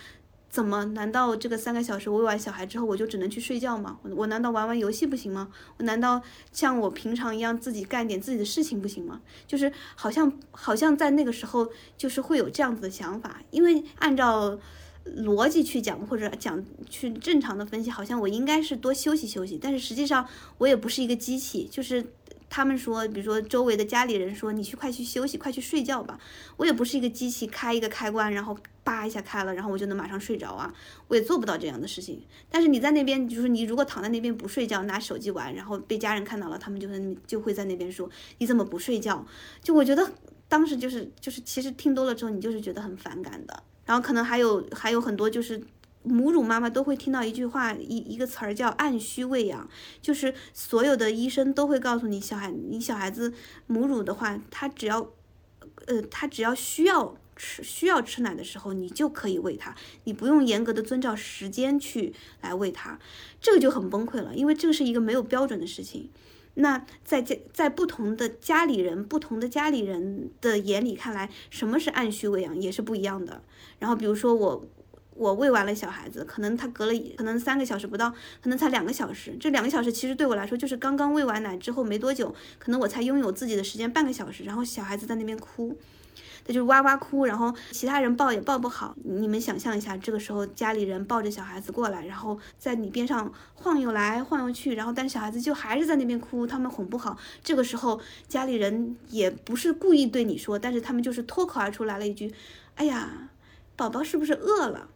[0.51, 0.83] 怎么？
[0.87, 3.97] 难道这个三个小时喂完小孩之后，我就只能去睡觉吗？
[4.03, 5.47] 我我难道玩玩游戏不行吗？
[5.77, 9.21] 我难道像我平常一样自己干点自己的事情不行吗？
[9.47, 13.41] 就是好像好像在那个时候，就是会有这样子的想法。
[13.49, 14.59] 因为按照
[15.05, 19.57] 逻辑去讲，或者讲去正常的分析，好像我应该是多休息休息。
[19.57, 22.05] 但是实际上我也不是一个机器，就是
[22.51, 26.19] 他们说，比如说周围的家里人说，你去快去休息，快去睡觉吧。
[26.57, 30.73] 我也不是一个机器，开一个开关，然后叭一下开了，然后我就能马上睡着啊，
[31.07, 32.21] 我也做不到这样的事情。
[32.49, 38.09] 但是你在那边，就是你如果躺在那边不睡觉，拿手机玩，然后被家人看到了，他们就会就会在那边说，
[38.39, 39.25] 你怎么不睡觉？
[39.63, 40.11] 就我觉得
[40.49, 43.63] 当时就是就是，其实听多了之后，你就是觉得很反感的。
[43.85, 45.63] 然后可能还有还有很多就是。
[46.03, 49.69] 母乳妈妈都会听到一句话，一一个词儿叫按需喂养，
[50.01, 53.31] 就是所有的医生都会告诉你，小孩你小孩子
[53.67, 55.07] 母乳的话，他只要，
[55.85, 62.97] 呃，他只要需要吃需要吃奶的时候，你就可以喂他，你不用严格的遵照时间去来喂他，
[63.39, 66.09] 这个就很崩溃了，因为这个是一个没有标准的事情。
[66.55, 73.43] 那在家在不同的家里人不同的家里人的眼里看来，什么是按需喂养也是不一样的。
[73.77, 74.65] 然后比如说我。
[75.15, 78.10] 我喂完了小孩子，可能他隔了可能三个小时不到，
[78.41, 79.36] 可能才两个小时。
[79.39, 84.43] 这两个小时其实对我来说就是刚刚喂完奶之后没多久，可能我才拥有自己的时间半个小时。
[84.43, 85.78] 然后小孩子在那边哭，
[86.45, 88.95] 他就哇哇哭，然后其他人抱也抱不好。
[89.04, 97.17] 你们想象一下，这个时候家里人抱着小孩子过来，然后在你边上晃悠来晃悠去，然后但是小孩子就还是在那边哭，他们哄不好。
[97.43, 102.34] 这个时候家里人也不是故意对你说，但是他们就是脱口而出来了一句
[102.76, 103.30] ：“哎呀，
[103.76, 104.88] 宝宝是不是饿了？”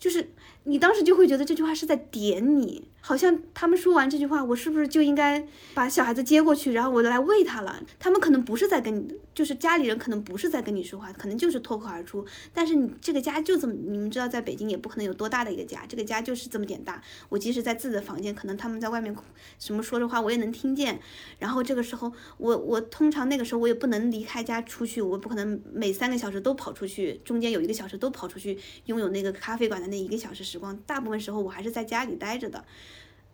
[0.00, 0.30] 就是
[0.64, 7.82] 你当时就会觉得这句话是在点你，好像他们说完这句话，我是不是就应该把小孩子接过去，然后我来喂他了？
[7.98, 12.24] 他们可能不是在跟你，就是家里人可能不是在跟你说话，可能就是脱口而出。
[12.54, 17.02] 但是你这个家就这么，你们知道，在北京也不可能有多大的一个家，这个家就是这么点大。
[17.28, 19.14] 我即使在自己的房间，可能他们在外面
[19.58, 21.00] 什么说的话，我也能听见。
[21.38, 29.90] 然后这个时候，我我通常那个时候我也不能离开家出去，我不可能每三个小时都跑出去，中间有一个小时都跑出去拥有那个咖啡馆的。
[29.90, 32.64] 那一个小时时光，大部分时候我还是在家里待着的，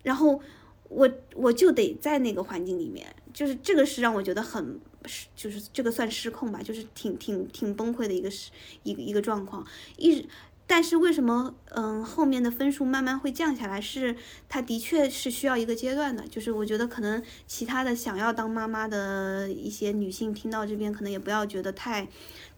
[0.07, 0.40] 然后
[0.88, 8.53] 我我就得在那个环境里面，就是这个是让我觉得很失，就是这个算失控吧，就是挺挺挺崩溃的一个是
[8.85, 9.66] 一个一个状况，
[9.97, 10.29] 一直。
[10.69, 13.81] 但是为什么，嗯，后面的分数慢慢会降下来？
[13.81, 14.16] 是
[14.49, 16.27] 它的确是需要一个阶段的。
[16.27, 22.09] 就是我觉得可能其他的想要当妈妈的一些女性听到这边，可能也不要觉得太，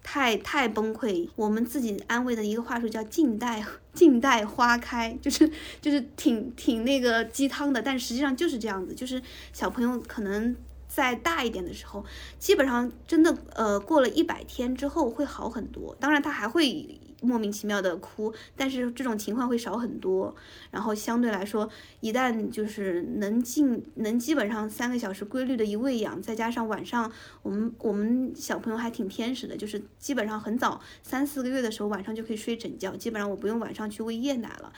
[0.02, 1.28] 太太崩溃。
[1.36, 8.94] 我们自己安慰的一个话术叫“静待 静待花开”，就是就是挺挺那个鸡汤的，但实际上就是这样子。
[8.94, 10.56] 就是小朋友可能
[10.88, 12.04] 在大一点的时候，
[12.38, 15.96] 基本上真的呃过了一百天之后会好很多。
[16.00, 17.00] 当然他还会。
[17.20, 20.34] 莫名其妙的哭，但是这种情况会少很多。
[20.70, 21.68] 然后相对来说，
[22.00, 27.10] 一旦就是能进能基本上三个小时规律的一喂养，再加上晚上
[27.42, 34.72] 我们我们小朋友还挺天使的，就是基本上很早三四个月的时候晚上就可以睡整觉，基本上我不用晚上去喂夜奶了。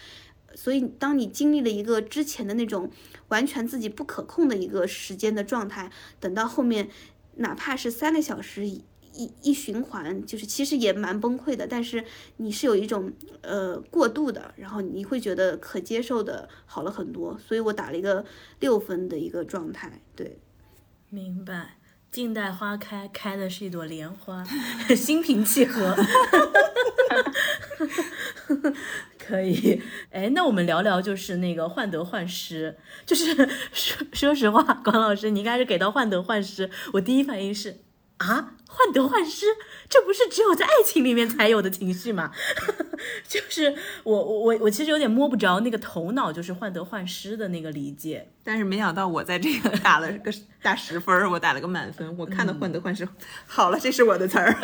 [0.54, 2.90] 所以当你经历了一个之前的那种
[3.28, 6.88] 完全自己不可控的一个时间的状态，等到后面
[7.36, 8.80] 哪怕是三个小时。
[9.12, 12.04] 一一循环，就是其实也蛮崩溃的，但是
[12.36, 18.24] 你是有一种呃过度的，然后你会觉得可接受的好了很多，所以我打了一个
[18.60, 20.00] 六分的一个状态。
[20.14, 20.38] 对，
[21.08, 21.76] 明白。
[22.10, 24.44] 静待花开，开的是一朵莲花，
[24.96, 25.94] 心平气和。
[29.16, 33.32] 可以，哎，那我们聊聊就是那个患得患失，就是
[33.72, 37.76] 说说实话，管老师，你应该是给到患得患失，我第一反应是。
[38.20, 39.46] 啊，患得患失，
[39.88, 42.30] 这不是只有在爱情里面才有的情绪吗？
[43.26, 48.30] 就是我我我我其实有点摸不着那个头脑，就是患得患失的那个理解。
[48.44, 50.30] 但是没想到我在这个打了个
[50.60, 52.14] 打十分，我打了个满分。
[52.18, 53.08] 我看到患得患失，
[53.46, 54.54] 好了，这是我的词儿。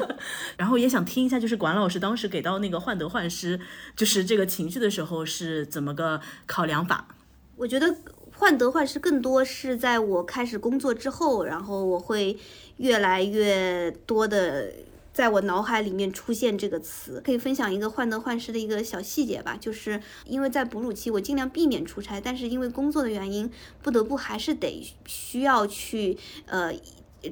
[0.56, 3.60] 然后也想听一下，就是管老师当时给到那个患得患失，
[3.94, 7.08] 就是这个情绪的时候是怎么个考量法？
[7.56, 7.94] 我觉得。
[8.42, 12.36] 患得患失更多是在我开始工作之后，然后我会
[12.78, 14.72] 越来越多的
[15.12, 17.22] 在我脑海里面出现这个词。
[17.24, 23.48] 可以分享一个患得患失的一个小细节吧，就是因为在哺乳期，我尽量避免出差，但是因为工作的原因，
[23.80, 26.74] 不得不还是得需要去呃。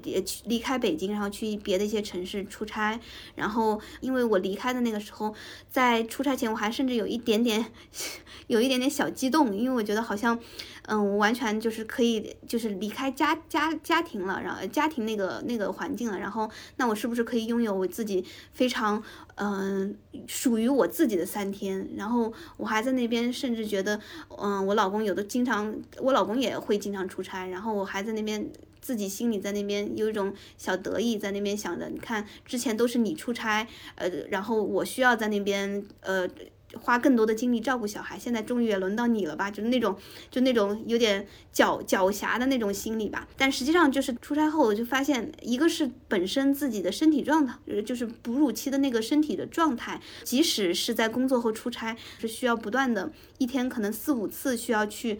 [0.04, 2.98] 也去离开北京，然后去别的一些城市出差。
[3.34, 5.34] 然后，因为我离开的那个时候，
[5.68, 7.66] 在出差前，我还甚至有一点点，
[8.48, 10.38] 有一点点小激动，因为我觉得好像，
[10.86, 16.18] 嗯，我完全就是可以，就是离开家家家庭了，然后家庭那个那个环境了。
[16.18, 19.02] 然后，那我是不是可以拥有我自己非常，
[19.36, 21.88] 嗯，属于我自己的三天？
[21.96, 24.00] 然后，我还在那边，甚至觉得，
[24.38, 28.50] 嗯，我老公有的经常，我老公也会经常出差，然后我还在那边。
[28.80, 36.28] 自己心里在那边有一种小得意，在那边想着，你看之前都是你出差，呃，然后我需要在那边，呃，
[36.74, 39.50] 花更多的精力照顾小孩，现在终于也轮到你了吧？
[39.50, 39.96] 就是那种，
[40.30, 43.26] 就那种有点狡狡黠的那种心理吧。
[43.36, 55.18] 但实际上就是出差后，我就发现，一个是本身自己的身体状态，就是哺乳期的那个身体的状态，即使是在工作后出差，是需要不断的，一天可能四五次需要去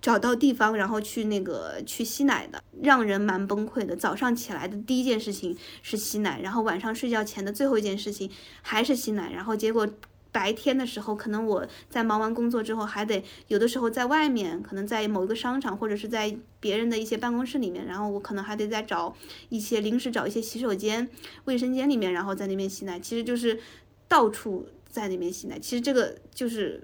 [0.00, 3.94] 找到地方，然后去那个去吸奶的，让人蛮崩溃的。
[3.96, 8.30] 早上起来的第一件事情是吸奶，然后晚上睡觉前的最后一件事情
[8.62, 9.88] 还是吸奶，然后结果。
[10.32, 19.12] 白天的时候，可能我在忙完工作之后，还得有的时候在外面，可能在某一个商场或者是在别人的一些办公室里面，然后我可能还得再找
[19.48, 21.08] 一些临时找一些洗手间、
[21.46, 23.58] 卫生间里面，然后在那边吸奶，其实就是
[24.06, 25.58] 到处在那边吸奶。
[25.58, 26.80] 其实这个就是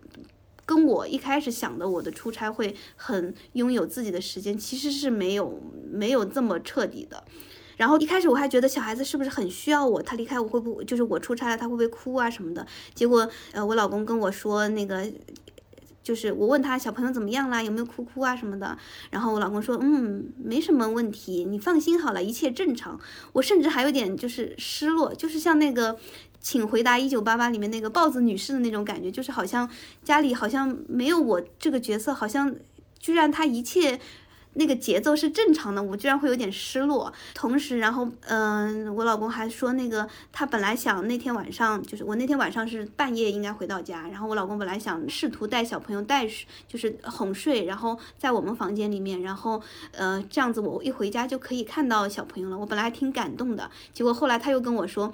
[0.67, 7.25] 跟我一开始想的，我的出差会很拥有自己的时间，其实是没有没有这么彻底的。
[7.77, 12.67] 然后一开始我还觉得小孩子是不是很需要我，他离开我会不就是我出差了他会不会哭啊什么的？
[12.95, 15.07] 结果呃我老公跟我说那个，
[16.03, 18.79] 就是我问他小朋友怎么样啦，有没有哭哭啊什么的，
[19.11, 22.99] 然后我老公说嗯没什么问题，你放心好了，一切正常。
[23.35, 25.99] 我甚至还有点就是失落，就是像那个
[26.41, 29.69] 请回答一九八八里面那个豹子女士的那种感觉，就是好像
[30.03, 32.55] 家里好像没有我这个角色，好像
[32.99, 34.01] 居然他一切。
[34.59, 37.13] 那个节奏是正常的，我居然会有点失落。
[37.35, 46.27] 同时，然后，嗯，我老公还说，那个他本来想那天晚上，就是我那天晚上是半夜应该回到家，然后我老公本来想试图带小朋友带，
[46.67, 49.61] 就是哄睡，然后在我们房间里面，然后，
[49.93, 52.57] 呃，这样子我一回家就可以看到小朋友了。
[52.57, 55.13] 我本来还挺感动的，结果后来他又跟我说。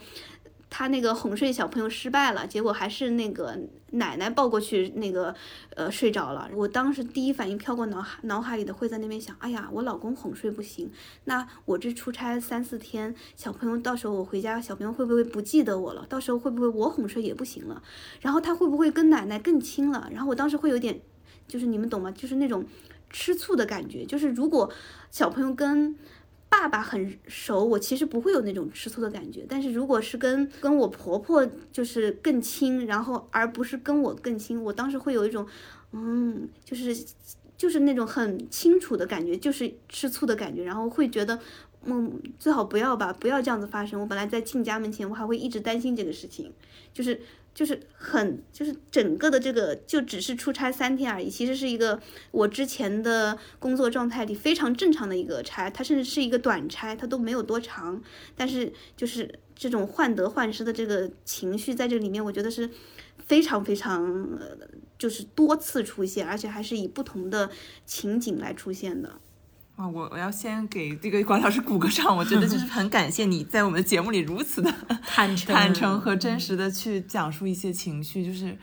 [0.74, 3.58] 他那个哄睡小朋友失败了，结果还是那个
[3.90, 5.34] 奶奶抱过去，那个
[5.76, 6.48] 呃睡着了。
[6.54, 10.90] 我当时第一反应飘过脑海脑海里的会在那边想，哎呀，我老公哄睡不行，
[11.24, 16.06] 那我这出差三四天，小朋友到时候我回家，小朋友会不会不记得我了？
[16.08, 17.82] 到时候会不会我哄睡也不行了？
[18.22, 20.08] 然后他会不会跟奶奶更亲了？
[20.10, 20.98] 然后我当时会有点，
[21.46, 22.10] 就是你们懂吗？
[22.12, 22.64] 就是那种
[23.10, 24.72] 吃醋的感觉，就是如果
[25.10, 25.98] 小朋友跟。
[26.62, 29.44] 爸爸很熟，我其实不会有那种吃醋的感觉。
[29.48, 35.44] 但是如果是跟跟我婆婆就是更亲，然后而不是跟我更亲，我当时会有一种，
[35.90, 36.96] 嗯，就是
[37.56, 41.36] 就是那种很清楚的感觉，就是吃醋的感觉，然后会觉得，
[41.84, 44.00] 嗯，最好不要吧，不要这样子发生。
[44.00, 46.52] 我本来在亲家门前，我还会一直担心这个事情，
[46.94, 47.20] 就是。
[47.54, 52.00] 就是很，就是整个的这个就只是出差三天而已，其实是一个
[52.30, 58.02] 我之前的工作状态里非常正常的一个差，它甚至是一个短差，它都没有多长，
[58.34, 62.68] 但是就是这种患得患失的这个情绪在这里面，我觉得是
[63.18, 64.04] 非常非常
[64.40, 64.56] 呃，
[64.98, 67.50] 就是多次出现，而且还是以不同的
[67.84, 69.20] 情景来出现的。
[69.76, 74.72] 啊，我我要先给这个管老师鼓个掌，我觉得就是很感谢你在我们的节目里如此的
[75.04, 78.56] 坦诚、坦诚和真实的去讲述一些情绪，就是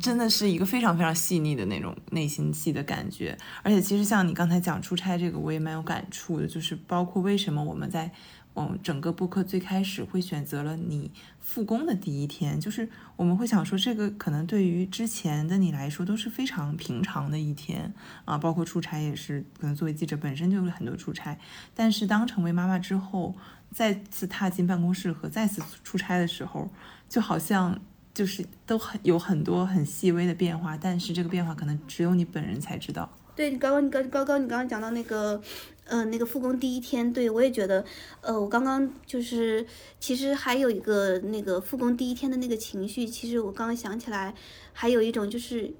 [0.00, 3.36] 真的是一个非常非常细腻的那种内心戏的感觉。
[3.62, 8.10] 而且其实像你刚才讲出差这个，我也蛮有感触的，就是包括为什么我们在。
[8.56, 17.92] 嗯，整个播客最开始会选择了你复工的第一天，就是我们会想说，这个可能对于之前的你来说都是非常平常的一天
[18.24, 21.36] 啊，包括出差也是，可能作为记者本身就有很多出差，
[21.74, 23.34] 但是当成为妈妈之后，
[23.72, 26.70] 再次踏进办公室和再次出差的时候，
[27.08, 27.76] 就好像
[28.14, 33.10] 就是都很有很多很细微的变化，但是这个变化可能只有你本人才知道。
[33.34, 35.42] 对，你刚刚你刚刚刚你刚刚讲到那个。
[35.86, 37.84] 嗯，那个复工第一天，对我也觉得，
[38.20, 39.66] 呃，我刚刚就是，
[40.00, 44.34] 其实还有一个那个复工第一天的那个情绪，其实我刚刚想起来，
[44.72, 45.72] 还有一种就是，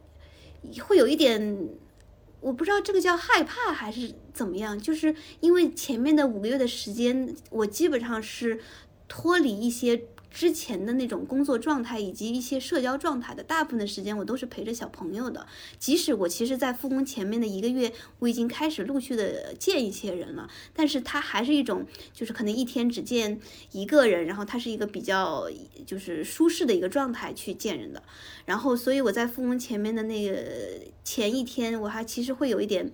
[0.83, 1.69] 会有一点，
[2.41, 8.61] 我不知道这个叫害怕还是怎么样，就是因为前面的五个月的时间，我基本上是
[9.09, 10.07] 脱离一些。
[10.35, 15.47] 之前的那种工作状态以及一些社交状态的大部分的时间，我都是陪着小朋友的。
[15.79, 23.39] 即使我其实，在复工前面的一个月，我已经开始陆续的见一些人了，但是他还是一种，就是可能一天只见
[23.71, 25.49] 一个人，然后他是一个比较
[25.87, 28.03] 就是舒适的一个状态去见人的。
[28.45, 30.37] 然后，所以我在复工前面的那个
[31.05, 32.91] 前一天，我还其实会有一点。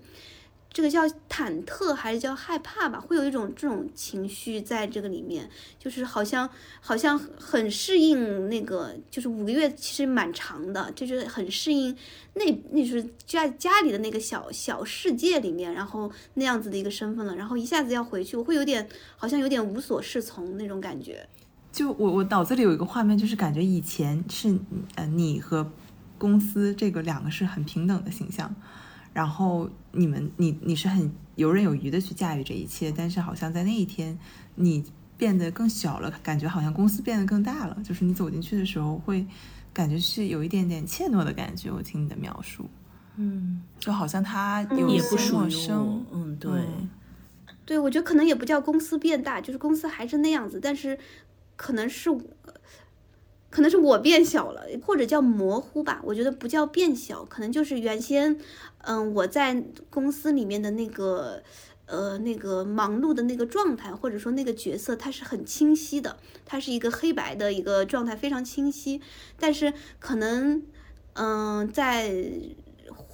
[0.73, 3.01] 这个叫忐忑还是叫害怕吧？
[3.01, 5.51] 会有一种这种情绪在这个里面，
[5.81, 6.49] 就是好像
[6.81, 11.97] 好像很适应那个，就是五个月其实蛮长的，就是很适应
[12.35, 21.29] 那那是家家里的那个小小世界里面，然后那样子的一个身份了，然后一下子要回去，我会有点好像有点无所适从那种感觉。
[21.73, 24.57] 就我我脑子里有一个画面，就是感觉以前是
[24.95, 25.69] 呃你和
[26.17, 28.55] 公司这个两个是很平等的形象。
[29.21, 34.19] 然后你们，你你是很游刃有余的去驾驭这一切，但是好像在那一天，
[34.55, 34.83] 你
[35.19, 37.77] 变得更小了，感觉好像公司变得更大了。
[37.85, 39.27] 就是你走进去的时候，会
[39.75, 41.71] 感觉是有一点点怯懦的感觉。
[41.71, 42.65] 我听你的描述，
[43.17, 46.03] 嗯，就好像他有些也不陌生。。
[46.13, 46.89] 嗯，对，嗯
[47.67, 50.99] 对，我觉得可能也不叫公司变大，就是公司还是那样子，但是
[51.57, 52.23] 可能是我，
[53.51, 56.01] 可能是我变小了，或者叫模糊吧。
[56.05, 58.39] 我觉得不叫变小，可能就是原先，
[58.79, 61.43] 嗯，我在公司里面的那个。
[61.93, 69.01] 呃，那个忙碌的那个状态，或者说那个角色，它是很清晰的，它是一个黑白的一个状态，非常清晰。
[69.41, 70.63] 但是可能，
[71.15, 72.15] 嗯、在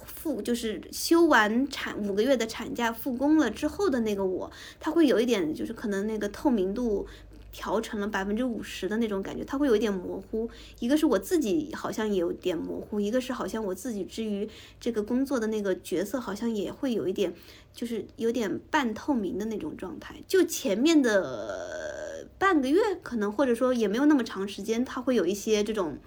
[0.05, 7.07] 复就是休完产五个月的产假复工了之后的那个我，他会有一点就是可能那个透明度
[7.51, 10.49] 调成了百分之五十的那种感觉，它会有一点模糊。
[10.79, 14.47] 一个是我自己好像也有点模糊，一个是好像我自己之于
[14.79, 17.33] 这个工作的那个角色好像也会有一点，
[17.73, 20.15] 就是有点半透明的那种状态。
[20.27, 25.97] 就前面的半个月，可能或者说也没有那么长时间，它会有一些这种。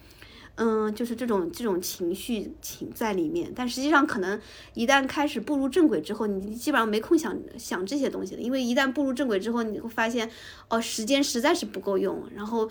[0.57, 4.39] 嗯，就是这种这种情绪情在里面，但实际上可能
[4.75, 10.31] 一旦开始步入正轨之后，你基本上没空想想这些东西了，因为一旦步入正轨之后，你会发现，
[10.69, 12.69] 哦，时间实在是不够用，然后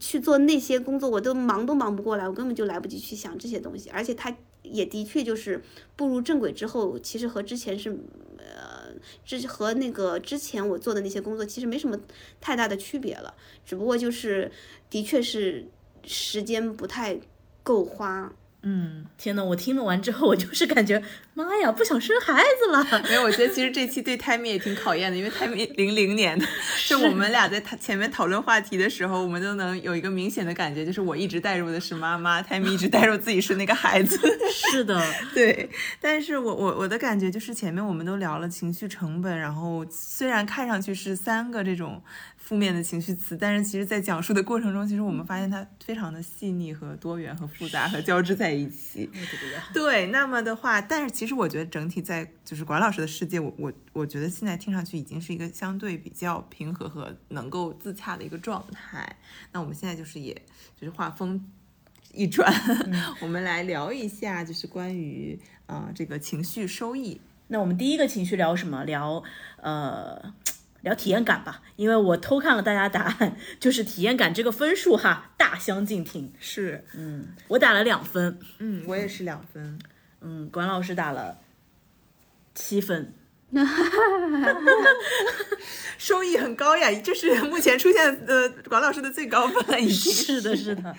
[0.00, 5.62] 去做那些工作，我都忙都忙不过来，我根本就来不及去想这些东西，而且它也的确就是
[5.94, 7.96] 步入正轨之后，其实和之前是，
[8.38, 8.92] 呃，
[9.24, 11.96] 之和那个之前我做的那些工作其实没什么
[12.40, 13.32] 太大的区别了，
[13.64, 14.50] 只不过就是
[14.90, 15.68] 的确是
[16.04, 17.18] 时间不太
[17.62, 18.32] 够花。
[18.62, 21.00] 嗯，天呐，我听了完之后，我就是感觉，
[21.32, 23.02] 妈呀，不想生孩子了。
[23.04, 26.44] 没有，我觉得其实这期对 Tammy 也挺考验的，因为 Tammy 零零年的，
[26.88, 34.18] 就我们俩在他前面讨论话题的时候，我们都能有一个明显的感觉，就是我一直带入的是妈妈， Tammy 一直带入自己是那个孩子。
[34.50, 35.00] 是的，
[35.32, 35.70] 对，
[36.00, 42.02] 但是我我我的感觉就是前面我们都聊了情绪成本，然后虽然看上去是三个这种
[42.48, 49.10] 负面的情绪词，但是其实在讲述的过程中，其实我们发现它非常的细腻和多元和复杂和交织在一起。
[49.74, 59.18] 对，那么的话，但是其实我觉得整体在就是管老师的世界，我我我觉得现在听上去已经是一个相对比较平和和能够自洽的一个状态。
[59.52, 60.32] 那我们现在就是也
[60.74, 61.46] 就是画风
[62.14, 62.50] 一转，
[63.20, 67.20] 我们来聊一下就是关于啊、呃这个情绪收益。
[67.48, 68.84] 那我们第一个情绪聊什么？
[68.84, 69.22] 聊
[69.58, 70.32] 呃。
[70.82, 76.32] 聊体验感吧，因为我偷看了大家答案，就是体验感这个分数哈，大相径庭。
[76.38, 79.78] 是，嗯，我打了两分，嗯，我也是两分。
[80.20, 81.38] 嗯，管老师打了
[82.54, 83.12] 七分，
[83.54, 84.60] 哈 哈
[85.96, 90.94] 收益很高呀，这是目前出现呃管老师的最高分了，已经是的，是的。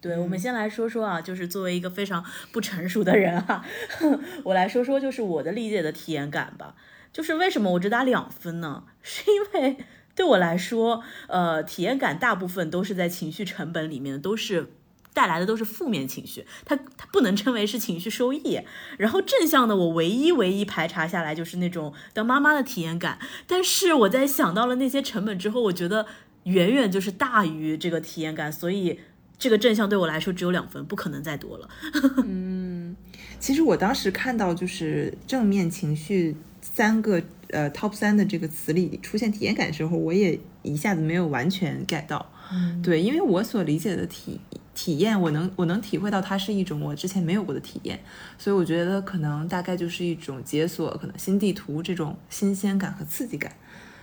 [0.00, 3.64] 对，我们先来说说啊，就是作为一个非常不成熟的人啊，
[4.42, 6.74] 我来说说就是我的理解的体验感吧。
[7.12, 8.84] 就是为什么我只打两分呢？
[9.02, 9.76] 是因为
[10.14, 14.72] 对我来说，呃，体验感大部分都是在情绪成本里面的，都是
[15.14, 18.60] 带来的都是负面情绪，它它不能称为是情绪收益。
[18.98, 23.18] 然后正向的，我唯一唯一排查下来就是那种当妈妈的体验感。
[23.46, 26.06] 但是我在想到了那些成本之后，我觉得
[26.44, 29.00] 远远就是大于这个体验感，所以
[29.38, 31.68] 这个正向对我来说只有两分，不可能再多了。
[32.24, 32.96] 嗯
[33.38, 42.24] 其实我当时看到就是正面情绪三个呃 top 三的这个词里出现体验感的时候，我也一下子没有完全 get 到。
[42.50, 44.40] 嗯，对，因为我所理解的体
[44.74, 47.98] 体验，我能我能体会到它是一种我之前没有过的体验，
[48.38, 53.52] 所以我觉得可能大概就是一种解锁可能新地图这种新鲜感和刺激感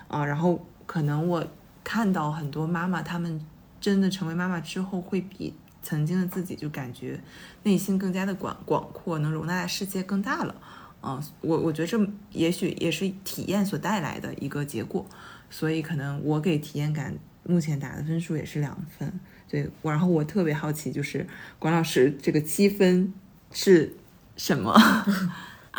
[0.07, 0.25] 啊。
[0.25, 1.47] 然后可能我
[1.83, 3.39] 看到很多妈妈，她们
[3.79, 7.19] 真的成为妈妈之后，会比曾经的自己就感觉
[7.63, 10.55] 内心更加的广广阔，能容纳的世界更大了。
[11.01, 15.05] 啊，我我觉得这也许也是体验所带来的一个结果，
[15.49, 19.19] 所以可能我给体验感目前打的分数也是两分。
[19.47, 21.25] 对，然后我特别好奇，就是
[21.57, 23.13] 管老师这个七分
[23.51, 23.95] 是
[24.35, 24.73] 什么？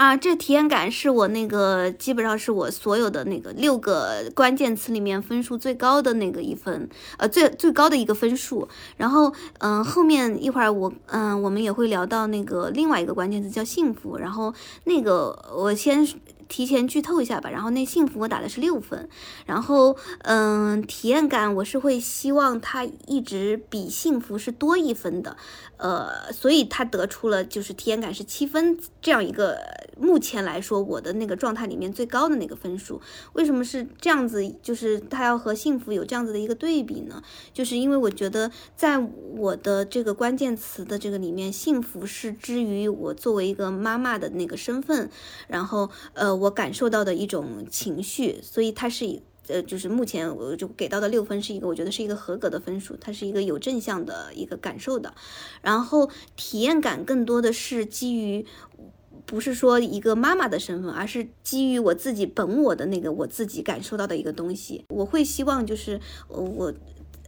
[0.00, 6.88] 啊，这体验感是我那个基本上是我所有的那个六个关键词里面分数最高的那个一分，
[7.18, 8.66] 呃，最最高的一个分数。
[8.96, 14.16] 然后，嗯、后面一会儿我，嗯、我们也会聊到那个另外一个关键词叫幸福。
[14.16, 16.08] 然后那个我先
[16.50, 17.48] 提前剧透一下吧。
[17.48, 19.08] 然后那幸福我打的是六分，
[19.46, 25.36] 然后，嗯、体验感我是会希望它一直比幸福是多一分的。
[25.78, 29.56] 呃，所以他得出了就是体验感是七分这样一个
[29.96, 33.00] 目前来说我的那个状态里面最高的那个分数。
[33.32, 34.46] 为什么是这样子？
[34.62, 37.22] 就是他要和幸福有这样子的一个对比呢？
[37.54, 45.08] 就是因为我觉得在我的这个关键词的这个里面，幸福是之于我作为一个妈妈的那个身份，
[45.48, 49.22] 然后呃我感受到的一种情绪，所以它是以。
[49.48, 55.12] 呃，就是目前我就给到的六分是一个，我觉得是一个合格的分数，它是一个有正向的一个感受的。
[55.60, 58.46] 然后体验感更多的是基于，
[59.26, 64.84] 不是说一个妈妈的身份，而是基于我自己本我的那个我自己感受到的一个东西。
[64.90, 66.72] 我会希望就是我，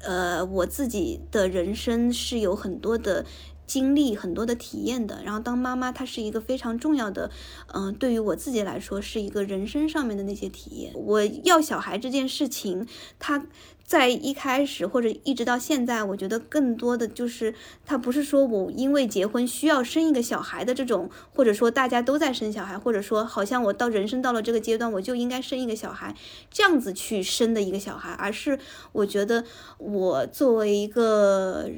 [0.05, 3.27] 呃，我自己的人生是有很多的。
[3.73, 7.31] 经历很多的体验的，然后当妈妈，她是一个非常重要的，
[7.73, 10.93] 嗯，对于我自己来说，是一个人生上面的那些体验。
[10.95, 12.87] 我要小孩这件事情，
[13.19, 13.47] 它
[13.83, 17.55] 在一开始或者一直到现在，我觉得更多的就是，
[17.87, 26.15] 它不是说我因为结婚需要生一个小孩的这种，或者说大家都在生小孩，或者说好像我到人生到了这个阶段，我就应该生一个小孩，
[26.51, 28.59] 这样子去生的一个小孩，而是
[28.93, 29.45] 我觉得
[29.79, 31.71] 我作为一个。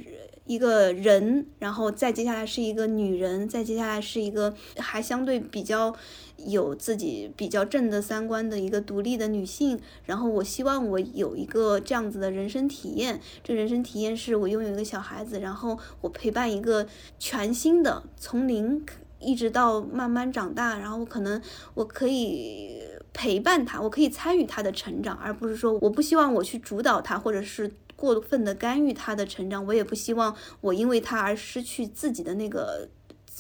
[0.47, 5.95] 一个人，然后再接下来是一个女人，再接下来是一个还相对比较
[6.37, 9.81] 有自己比较正的三观的一个独立的女性。
[10.05, 16.87] 然后我希望我有一个这样子的人生体验，这人生体验是我拥有一个小孩子，然后我陪伴一个
[17.19, 18.85] 全新的从零
[19.19, 21.41] 一直到慢慢长大，然后我可能
[21.73, 22.83] 我可以
[23.15, 27.73] 陪伴他，我可以参与他的成长，而不是说我不希望我去主导他，或者是。
[28.05, 32.89] 过分的干预他的成长，我也不希望我因为他而失去自己的那个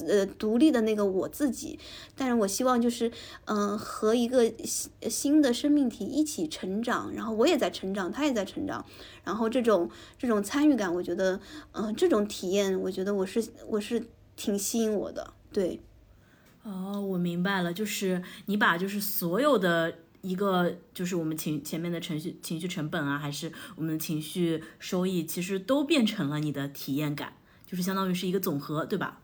[0.06, 1.78] 呃独立的那个我自己。
[2.16, 3.12] 但是我希望就是
[3.44, 8.84] 嗯和一个新新的生命体一起成长，然后我也在成长，他也在成长，
[9.22, 11.38] 然后这种这种参与感，我觉得
[11.72, 14.02] 嗯这种体验，我觉得我是我是
[14.34, 15.34] 挺吸引我的。
[15.52, 15.80] 对，
[16.62, 19.98] 哦，我明白了，就是你把就是所有的。
[20.24, 29.20] 一个就是我们情前面的程序情绪成本啊，还是我们的情绪收益，其实都变成了你的体验感，就是相当于是一个总和，对吧？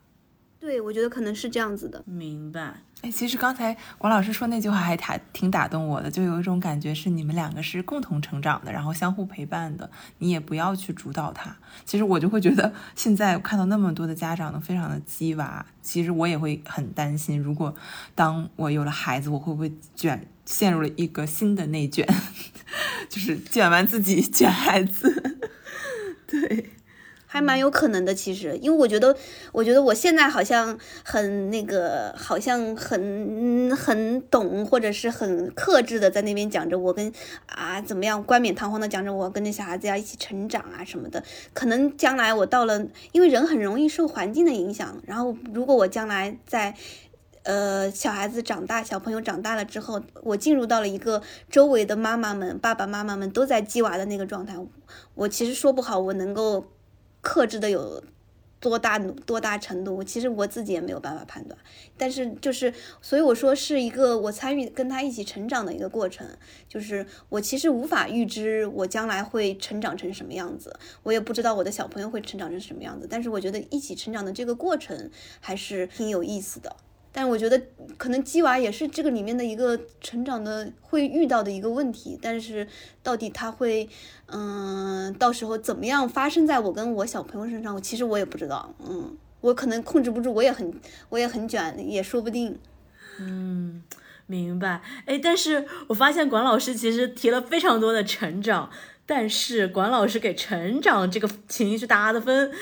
[0.61, 2.02] 对，我觉得可能是这样子的。
[2.06, 2.82] 明白。
[3.00, 11.56] 哎，其实刚才管老师说那句话还挺挺打动我的，就有一种感觉是你们两个是共同成长的，然后相互陪伴的，你也不要去主导他。
[11.86, 17.74] 其实我就会觉得，现在看到那么多的家长都非常的鸡娃，其实我也会很担心，如果
[18.14, 20.28] 当我有了孩子，我会不会卷？
[20.46, 22.04] 陷入了一个新的内卷，
[23.08, 25.38] 就是卷完自己卷孩子，
[26.26, 26.70] 对，
[27.33, 28.12] 还蛮有可能的。
[28.12, 29.16] 其实，因为我觉得，
[29.53, 37.12] 我觉得我现在好像很那个，好像很很懂，或者是很克制的在那边讲着我跟
[37.47, 41.22] 啊怎么样冠冕堂皇的讲着我跟那小孩子要一起成长啊什么的。
[41.55, 46.74] 可能将来我到了，因为人很容易受环境的影响，然后如果我将来在。
[47.43, 54.55] 呃，小孩子长大，小朋友长大了之后，我进入到了一个周围的妈妈们、爸爸妈妈们都在鸡娃的那个状态。
[55.14, 56.66] 我其实说不好，我能够
[57.20, 58.02] 克制的有
[58.58, 61.58] 多大多大程度，其实我自己也没有办法判断。
[61.96, 66.26] 但是就是，所以我说是一个我参与跟他一起成长的一个过程。
[66.68, 73.06] 就是我其实无法预知我将来会成长成什么样子，我也不知道我的小朋友会成长成什么样子。
[73.08, 75.10] 但是我觉得一起成长的这个过程
[75.40, 76.76] 还是挺有意思的。
[77.12, 77.61] 但我觉得
[77.96, 82.66] 可能鸡娃也是这个里面的一个成长的会遇到的一个问题，但是
[83.02, 83.88] 到底他会，
[84.26, 90.72] 嗯，到时候怎么样发生在我跟我小朋友身上，我其实我也不知道，嗯，我可能控制不住，我也很
[91.08, 92.56] 我也很卷，也说不定。
[93.18, 93.82] 嗯，
[94.26, 94.80] 明白。
[95.06, 98.70] 哎，但是我发现管老师其实提了非常多的成长，
[99.04, 102.52] 但是管老师给成长这个情绪打的分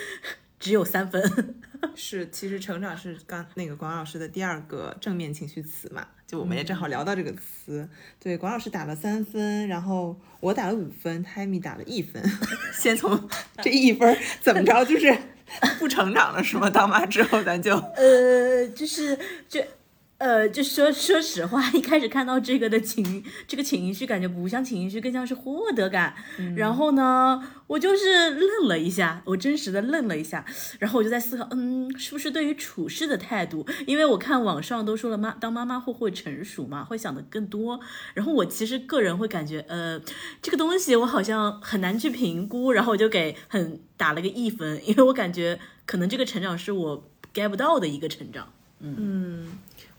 [0.59, 1.55] 只有三分。
[1.95, 7.89] 是，其实成长是刚那个广老师的第二个正面情绪词嘛，就我们也正好聊到这个词。
[8.21, 12.23] 对，广老师打了三分，然后我打了五分，Timmy 打了一分。
[12.73, 13.29] 先从
[13.63, 15.17] 这一分怎么着，就是
[15.79, 16.69] 不成长了是吗？
[16.71, 19.19] 当妈之后咱就呃，就是
[19.49, 19.63] 就。
[20.19, 26.13] 呃，就说说实话，一开始看到这个的情，这个情绪感觉不像情绪，更像是获得感。
[26.57, 30.45] 然后呢，我就是愣了一下，我真实的愣了一下。
[30.81, 33.65] 然后我就在思考，嗯，是不是对于处事的态度？
[33.87, 37.79] 因为我看网上都说了，妈当妈妈会会成熟嘛，会想的更多。
[38.15, 40.03] 然后我其实个人会感觉，呃，
[40.43, 42.73] 这个东西我好像很难去评估。
[42.73, 48.53] 然后我就给很打了个一分，因为我感觉可能这个成长是我 get 不到的一个成长。
[48.81, 49.47] 嗯。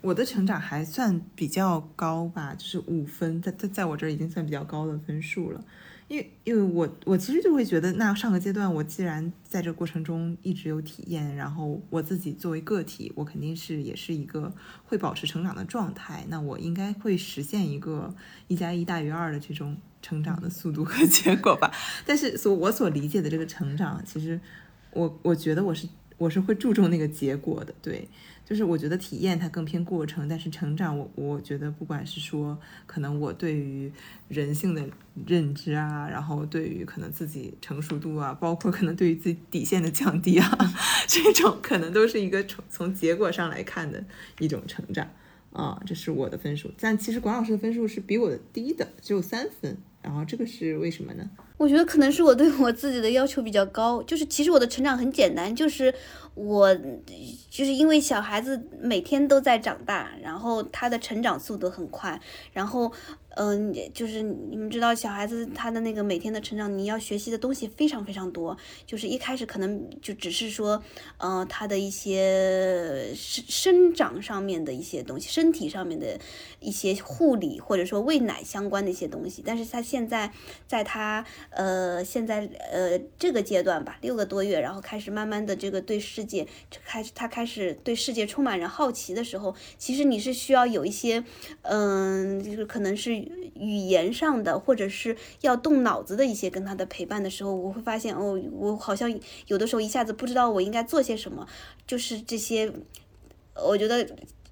[0.01, 5.63] 我的成长还算比较高吧，就是五分，在在在我这儿已经算比较高的分数了。
[6.07, 14.51] 因为因为我我其实就会觉得，那上个阶段我既然在这过程中一直有体验，然后我自己作为个体，我肯定是也是一个
[14.85, 18.15] 会保持成长的状态，那我应该会实现一个
[18.47, 21.71] 一加一大于二的这种成长的速度和结果吧。
[22.05, 24.39] 但是所我所理解的这个成长，其实
[24.93, 25.87] 我我觉得我是。
[26.17, 28.05] 我是会注重那个结果的，对，
[28.49, 33.91] 就是我觉得体验它更偏过程，但是成长我我觉得不管是说可能我对于
[34.27, 34.83] 人性的
[35.27, 40.57] 认知啊，然后对于可能自己成熟度啊，包括可能对于自己底线的降低啊，
[41.07, 44.03] 这种可能都是一个从从结果上来看的
[44.39, 45.07] 一种成长。
[45.51, 51.29] 啊，这是我的分数，但其实管老师的分数是比我的低的，只有三分，然后这个是为什么呢？
[51.57, 55.93] 我觉得可能是我对我自己的要求比较高，就是其实我的成长很简单，就是
[56.35, 62.19] 我就是因为小孩子每天都在长大，然后他的成长速度很快，
[62.53, 62.91] 然后。
[63.35, 68.57] 嗯，就是你们知道，小孩子他的那个每天的成长，你要学习的东西非常非常多。
[68.85, 70.83] 就是一开始可能就只是说，
[71.17, 76.19] 呃，他的一些生生长上面的一些东西，身体上面的
[76.59, 79.43] 一些护理，或者说喂奶相关的一些东西。
[79.45, 80.31] 但是他现在
[80.67, 86.45] 在他呃现在呃这个阶段吧，六个多月，然后开始慢慢的这个对世界
[86.83, 91.23] 开始他开始对世界充满着好奇的时候，其实你是需要有一些
[91.61, 93.28] 嗯，就是可能是。
[93.55, 101.47] 语言上的，或者是要动脑子的一些跟他的陪伴的时候，我会发现哦，我好像有的时候一下子不知道我应该做些什么。
[101.85, 102.71] 就是这些，
[103.55, 104.07] 我觉得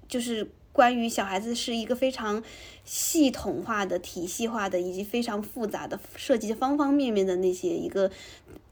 [0.06, 2.42] 就是关于小孩子是一个非常
[2.84, 8.10] 系统化的、体系化的，以及非常复杂的，涉及方方面面的那些一个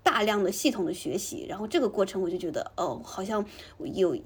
[0.03, 1.47] 大量的系统的学习。
[1.49, 3.45] 然后这个过程，我就觉得哦，好像
[3.95, 4.17] 有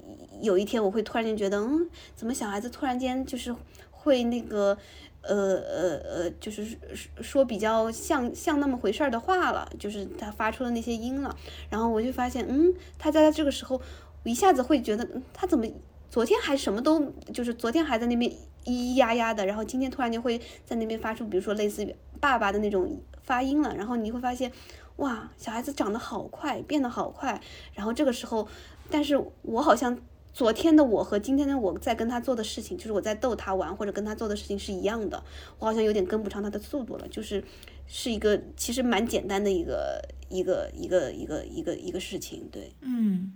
[0.41, 3.55] 有一天我会突然间觉得，嗯，怎么小孩子突然间就是
[3.89, 4.77] 会那个。
[5.21, 6.77] 呃呃呃，就是
[7.21, 11.35] 说比较像像那么回事儿的话了，就是他发出的那些音了，
[11.69, 13.79] 然后我就发现，嗯，他在这个时候，
[14.23, 15.65] 我一下子会觉得，他怎么
[16.09, 18.31] 昨天还什么都，就是昨天还在那边
[18.65, 24.51] 咿咿呀呀的，然后今天突然间会在那边发出，比如说类似于爸爸的那种发音了，然后你会发现，
[24.95, 27.39] 哇，小孩子长得好快，变得好快，
[27.73, 28.47] 然后这个时候，
[28.89, 29.99] 但是我好像。
[30.33, 35.21] 昨天的我和今天的我在跟他做的事情，就是我在逗他玩或者跟他做的事情是一样的。
[35.59, 37.43] 我好像有点跟不上他的速度了，就是
[37.85, 42.47] 是一个其实蛮简单的一个一个一个一个一个一个事情。
[42.49, 43.33] 对，嗯，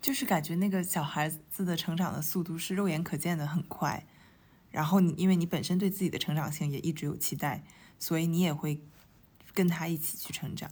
[0.00, 4.04] 就是感觉那个小孩子的成长的速度是肉眼可见的很快，
[4.70, 7.62] 然后你因为你本身对自己的成长性也一直有期待，
[8.00, 8.80] 所以你也会
[9.52, 10.68] 跟他一起去成长。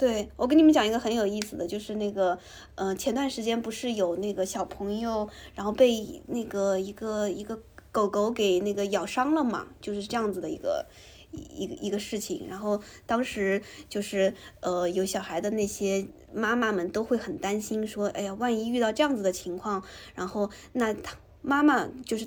[0.00, 2.38] 对我跟你们讲一个很有意思的，就是那个，
[2.76, 7.60] 嗯，前段时间不是有那个小朋友，然后被那个一个一个
[7.92, 10.86] 狗狗给那个咬伤了嘛，就是这样子的一个
[11.30, 12.46] 一个一个事情。
[12.48, 19.82] 然后当时就是呃，有小孩的那些妈妈们都会很担心，说，哎呀，万一遇到这样子的情况，
[20.14, 22.26] 然后那他妈妈就是。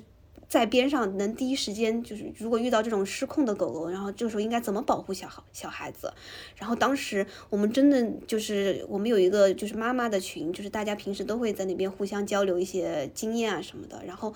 [0.54, 6.14] 在边上能第一时间就是，如果遇到这种失控的狗狗，然后这个时候应该怎么保护小孩小孩子？
[6.54, 14.32] 然后当时我们真的就是我们有一个就是妈妈的群，就是大家平时都会在那边互相交流一些经验啊什么的，然后。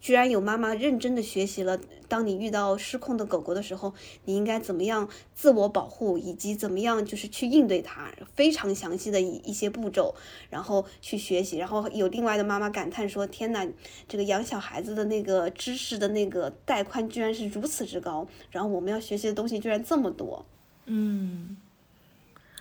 [0.00, 3.92] 居然有妈妈认真的学习了，当你遇到失控的狗狗的时候，
[4.24, 10.14] 你应该怎么样自我保护，以及怎么样就是去应对它，非常详细的一一些步骤，
[10.50, 11.58] 然后去学习。
[11.58, 13.66] 然后有另外的妈妈感叹说：“天哪，
[14.06, 20.46] 这个养小孩子的那个知识的那个带宽居然是如此之高，然后我们要学习的东西居然这么多。”
[20.86, 21.56] 嗯，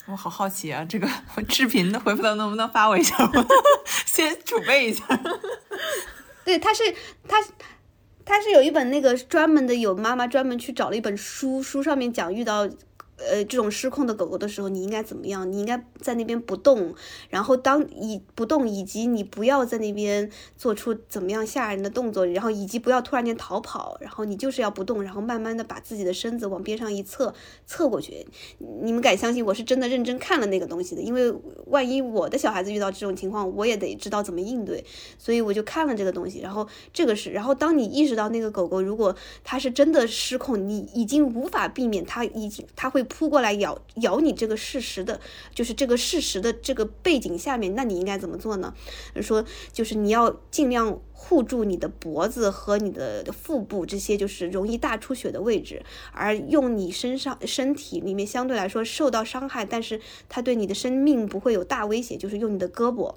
[0.08, 1.08] 我好好奇啊，这个
[1.48, 3.16] 视频的回复到能不能发我一下？
[4.06, 5.06] 先储备一下。
[6.48, 6.82] 对，他是
[7.28, 7.44] 他，
[8.24, 12.70] 他是有一本那个专门的，有妈妈专门去找了一本书，书上面讲遇到。
[13.18, 15.52] 呃，这种失控的狗狗的时候，你应该怎么样？
[15.52, 16.94] 你应该在那边不动，
[17.30, 27.34] 然后当以不动，以及你不要在那边做出怎么样吓人的动作，然后以及不要突然间逃跑，然后你就是要不动，然后慢慢的把自己的身子往边上一侧，
[27.66, 28.28] 侧过去。
[28.84, 31.02] 你们敢相信我是真的认真看了那个东西的？
[31.02, 31.34] 因为
[31.66, 34.86] 万一我的小孩子遇到这种情况，我也得知道怎么应对，
[35.18, 36.40] 所以我就看了这个东西。
[36.40, 43.07] 然后这个是，然后当你意识到那个狗狗如果它是真的失控，你已经无法避免它已经它会。
[43.08, 45.20] 扑过来咬咬你这个事实的，
[45.54, 48.74] 就是这个事实的这个背景下面，那你应该怎么做呢？
[49.22, 49.44] 说
[49.74, 60.00] 就是你要尽量护住你的脖子和你的腹部这些就是容易大出血的位置，而用你身上身体里面相对来说受到伤害，但是
[60.30, 63.16] 它对你的生命不会有大威胁，就是用你的胳膊，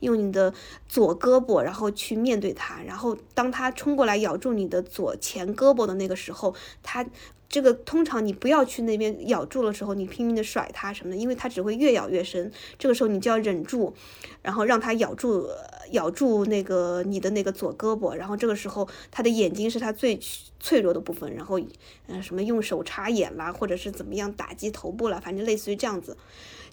[0.00, 0.52] 用你的
[0.86, 7.06] 左胳膊，然后去面对它，然后当它冲过来咬住你的左前胳膊的那个时候，它。
[7.48, 12.52] 这个通常你不要去那边咬住了时候，你拼命的甩它什么的，因为它只会越咬越深。
[12.78, 13.94] 这个时候你就要忍住，
[14.42, 15.48] 然后让它咬住
[15.92, 18.14] 咬住那个你的那个左胳膊。
[18.14, 20.20] 然后这个时候它的眼睛是它最
[20.60, 21.58] 脆弱的部分，然后
[22.06, 26.16] 嗯什么用手插眼啦，或者是怎么样打击头部了，反正类似于这样子。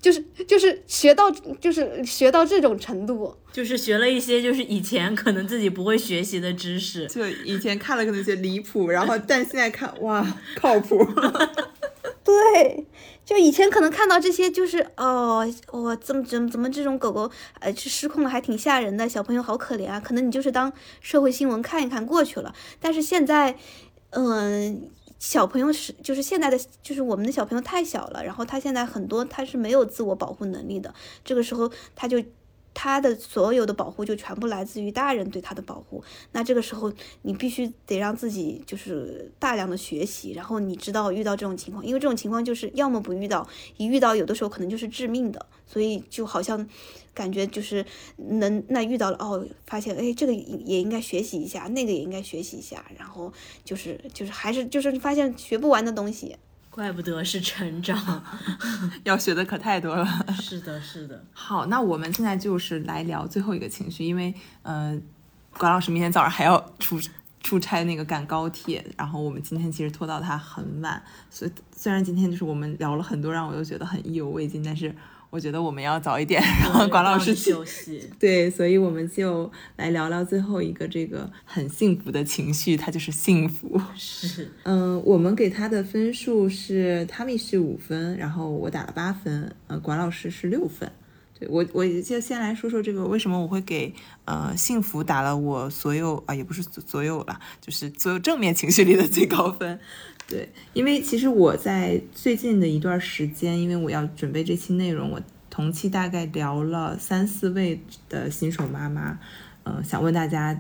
[0.01, 7.07] 就是就是学到就是学到这种程度，就是学了一些就是以前可能自己不会学习的知识。
[7.07, 10.25] 就以前看了可能觉得离谱，然后但现在看哇
[10.55, 11.05] 靠谱。
[12.23, 12.85] 对，
[13.23, 17.29] 就以前可能看到这些，就是哦，我怎么怎么怎么这种狗狗，
[17.59, 19.99] 呃，失控了还挺吓人的，小朋友好可怜啊。
[19.99, 20.71] 可能你就是当
[21.01, 22.53] 社会新闻看一看过去了。
[22.79, 23.55] 但是现在，
[24.09, 24.89] 嗯，
[25.27, 32.23] 小朋友是就是现在的就是我们的小朋友太小了，然后他现在很多他是没有自我保护能力的，这个时候他就。
[32.75, 36.03] 他的所有的保护就全部来自于大人对他的保护，
[36.33, 36.91] 那这个时候
[37.23, 43.47] 你必须得让自己就是大量的学习，然后你知道遇到这种情况，因为这种情况就是要么不遇到，
[43.77, 46.67] 一遇到有的时候可能就是致命的，所以就好像
[47.13, 47.83] 感觉就是
[48.17, 53.31] 能那遇到了哦，发现哎这个也应该学习一下，那个也应该学习一下，然后
[53.63, 56.35] 就是就是还是就是发现学不完的东西。
[56.75, 58.21] 怪不得是成长
[59.05, 60.05] 要学的可太多了。
[60.41, 61.23] 是的，是的。
[61.31, 64.99] 好，那我们现在就是来聊最后一个情绪，因为呃，
[65.57, 66.99] 管老师明天早上还要出
[67.39, 74.93] 出差，那个赶高铁，然后我们今天其实拖到他很晚，所以虽然今天就是我们聊了很多，让我又觉得很意犹未尽，但是。
[75.35, 78.09] 我觉得我们要早一点，然后管老师休息。
[78.17, 83.77] 对，所以我们就来聊聊最后一个这个很幸福的情绪，它就是幸福。
[83.97, 90.89] 是， 嗯，我们给他的分数是汤米是五分，然后我打了八分，呃，管老师是六分。
[91.37, 99.77] 对我，我就先来说说这个为什么我会给呃幸福打了我所有啊，也不是所有了，就是所有正面情绪里的最高分。
[100.27, 105.21] 对，因为其实我在最近的一段时间，因为我要准备这期内容，我
[105.51, 109.19] 同期大概聊了三四位的新手妈妈，
[109.65, 110.59] 嗯，想问大家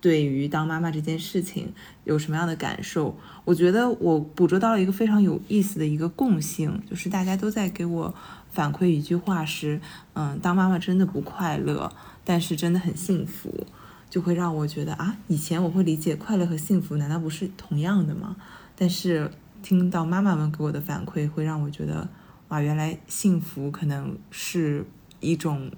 [0.00, 3.16] 对于当妈妈这件事情有什么样的感受？
[3.44, 8.12] 我觉得我捕捉到了一个非常有意思的一个共性，就是大家都在给我
[8.50, 9.80] 反馈一句话是，
[10.14, 11.92] 嗯，当妈妈真的不快乐，
[12.24, 13.66] 但是真的很幸福，
[14.10, 18.34] 就会让我觉得啊，以前我会理解快乐和幸福，难道不是同样的吗？
[18.76, 19.30] 但是
[19.62, 22.06] 听到妈妈们给我的反馈，会让我觉得，
[22.48, 24.84] 哇，原来幸福可能是
[25.18, 25.72] 一种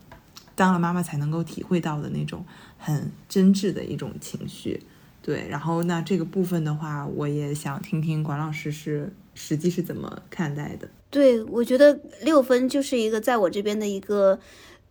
[0.56, 2.44] 当了妈妈才能够体会到的那种
[2.76, 4.82] 很真挚的一种情绪。
[5.22, 10.88] 对，然后那这个部分的话，我也想听听管老师是实际是怎么看待的。
[11.08, 14.38] 对，我觉得六分就是一个在我这边的一个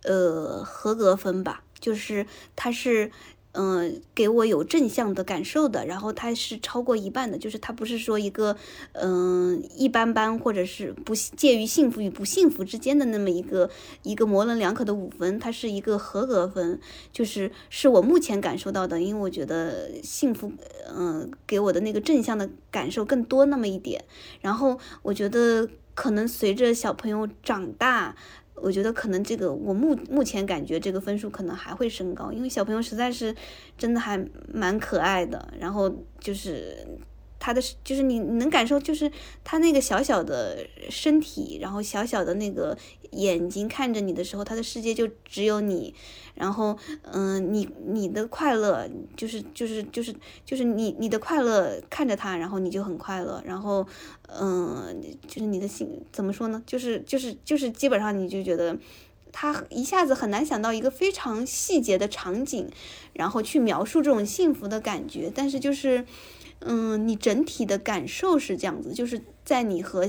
[0.03, 3.11] 呃合格分吧，就是它是。
[3.59, 8.55] 嗯，给我有正向的感受的，然后它是超过一半的，就是它不是说一个
[8.93, 13.67] 嗯一般般，或者是不介于幸福与不幸福之间的那么一个
[14.03, 16.79] 一个模棱两可的五分，它是一个合格分，
[17.11, 20.51] 就是是我目前感受到的，因为我觉得幸福，
[20.95, 24.05] 嗯，给我的那个正向的感受更多那么一点，
[24.39, 28.15] 然后我觉得可能随着小朋友长大。
[28.61, 33.35] 我觉得可能这个，我目目前感觉这个分数可能还会升高，因为小朋友实在是
[33.77, 36.85] 真的还蛮可爱的，然后就是。
[37.39, 39.11] 他的就是你你能感受，就是
[39.43, 42.77] 他那个小小的身体，然后小小的那个
[43.11, 45.93] 眼睛看着你的时候，他的世界就只有你。
[46.35, 50.13] 然后，嗯，你你的快乐就是就是就是
[50.45, 53.41] 就是你你的快乐看着他，然后你就很快乐。
[53.43, 53.83] 然后，
[54.27, 56.61] 嗯，就是你的心怎么说呢？
[56.67, 58.77] 就是就是就是基本上你就觉得
[59.31, 62.69] 他一下子很难想到一个非常细节的场景，
[63.13, 65.31] 然后去描述这种幸福的感觉。
[65.33, 66.05] 但是就是。
[66.59, 70.07] 嗯，你整体的感受是这样子，就是在你和。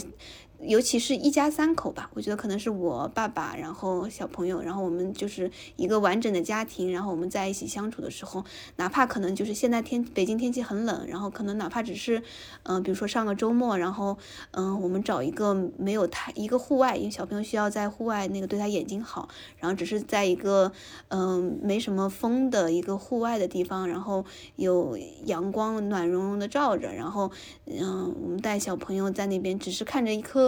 [0.60, 8.44] 尤其是一家三口吧，我觉得可能是我爸爸，然后小朋友，然后我们就是一个完整的家庭，然后我们在一起相处的时候，
[8.76, 12.22] 哪怕可能就是现在天北京天气很冷，然后可能哪怕只是，
[12.64, 14.18] 嗯，比如说上个周末，然后
[14.50, 19.28] 嗯，我们找一个没有太一个户外，因为小朋友需要在户外那个对他眼睛好，
[19.58, 20.72] 然后只是在一个
[21.08, 24.24] 嗯没什么风的一个户外的地方，然后
[24.56, 27.30] 有阳光暖融融的照着，然后
[27.66, 30.47] 嗯，我们带小朋友在那边只是看着一颗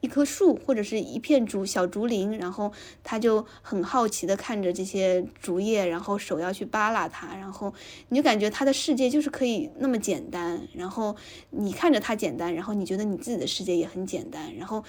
[0.00, 2.72] 一棵树或者是一片竹小竹林，然后
[3.04, 7.74] 他就很好奇的看着这些竹叶，然后手要去扒拉它，然后
[8.08, 11.14] 你就感觉他的世界就是可以那么简单，然后
[11.50, 14.82] 你看着他简单，然后你觉得你自己的世界也很简单，然后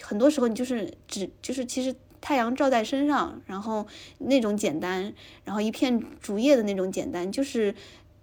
[0.00, 3.86] 很多时候你就是只就是其实太阳照在身上，然后
[4.20, 5.12] 那种简单，
[5.44, 7.74] 然后一片竹叶的那种简单，就是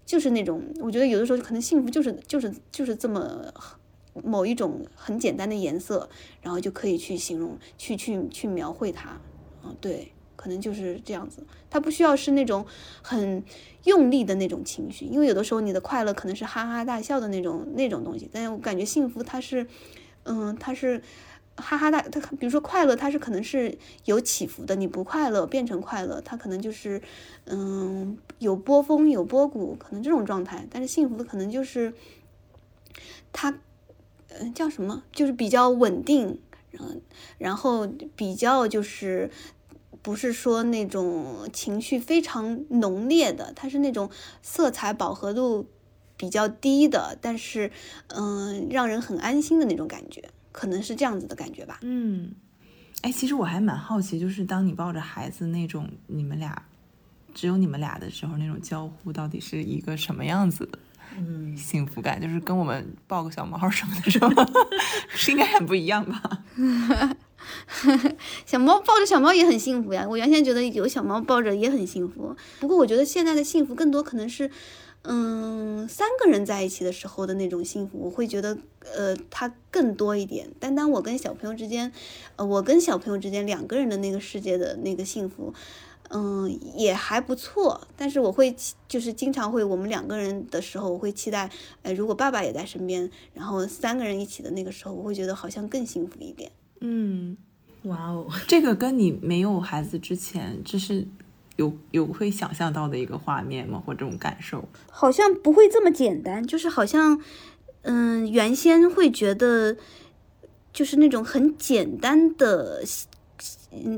[0.04, 3.54] 就是那种我觉得有的时候可能幸福就是就是就是这么。
[4.24, 6.10] 某一种很简单的颜色，
[6.42, 9.20] 然后就可以去形容、去去去描绘它，
[9.64, 11.46] 嗯，对，可能就是这样子。
[11.70, 12.66] 它不需要是那种
[13.02, 13.44] 很
[13.86, 18.30] 用力的那种情绪，因为有的时候你的快乐可能是哈哈大笑的那种那种东西。
[18.32, 19.66] 但是我感觉幸福它是，
[20.26, 21.02] 嗯，它是，
[21.56, 27.02] 哈哈大，它比如说快乐，它是可能是有起伏的，你不快乐变成快乐，它可能就是
[27.46, 30.68] 嗯有波峰有波谷，可能这种状态。
[30.70, 31.92] 但是幸福的可能就是
[33.32, 33.60] 它
[34.40, 36.40] 嗯叫什么，就是比较稳定，
[36.80, 37.02] 嗯，
[37.38, 39.30] 然后比较就是
[40.02, 44.10] 不是说那种情绪非常浓烈的，它是那种
[44.42, 45.68] 色彩饱和度
[46.18, 47.72] 比较低的，但是
[48.08, 50.30] 嗯让人很安心的那种感觉。
[50.52, 51.80] 可能是这样子的感觉吧。
[51.82, 52.32] 嗯，
[53.02, 56.64] 哎，其实我还蛮好奇，就是当你抱着孩子那种你们俩
[57.34, 60.78] 只有你们俩的时候，那种交互到底是一个什么样子的？
[61.18, 64.30] 嗯，幸福感就是跟我们抱个小猫什么的，是吗？
[65.10, 66.44] 是应该很不一样吧？
[68.46, 70.06] 小猫抱着小猫也很幸福呀。
[70.10, 74.50] 我原先觉得有小猫抱着也很幸福，不过我觉得现在的幸福更多可能是。
[75.06, 78.58] 嗯，三个人在一起的时候的那种幸福，我会觉得，
[78.96, 80.48] 呃，它更多一点。
[80.62, 81.92] 单单我跟小朋友之间，
[82.38, 85.54] 呃，我跟小朋友之间两个人的那个世界的那个幸福，
[86.14, 87.88] 嗯，也还不错。
[87.98, 88.56] 但是我会
[88.88, 91.50] 就是经常会我们两个人的时候，我会期待，
[91.82, 96.52] 呃，如果爸爸也在身边，然后三个人一起的那个时候，我会觉得好像更幸福一点。
[96.80, 97.36] 嗯，
[97.84, 101.08] 哇哦，这个跟你没有孩子之前，这是。
[101.56, 103.80] 有有会想象到的一个画面吗？
[103.86, 104.68] 或这种感受？
[104.90, 107.22] 好像不会这么简单，就是好像，
[107.84, 109.78] 嗯，原先会觉得，
[110.74, 112.84] 就是那种很简单的。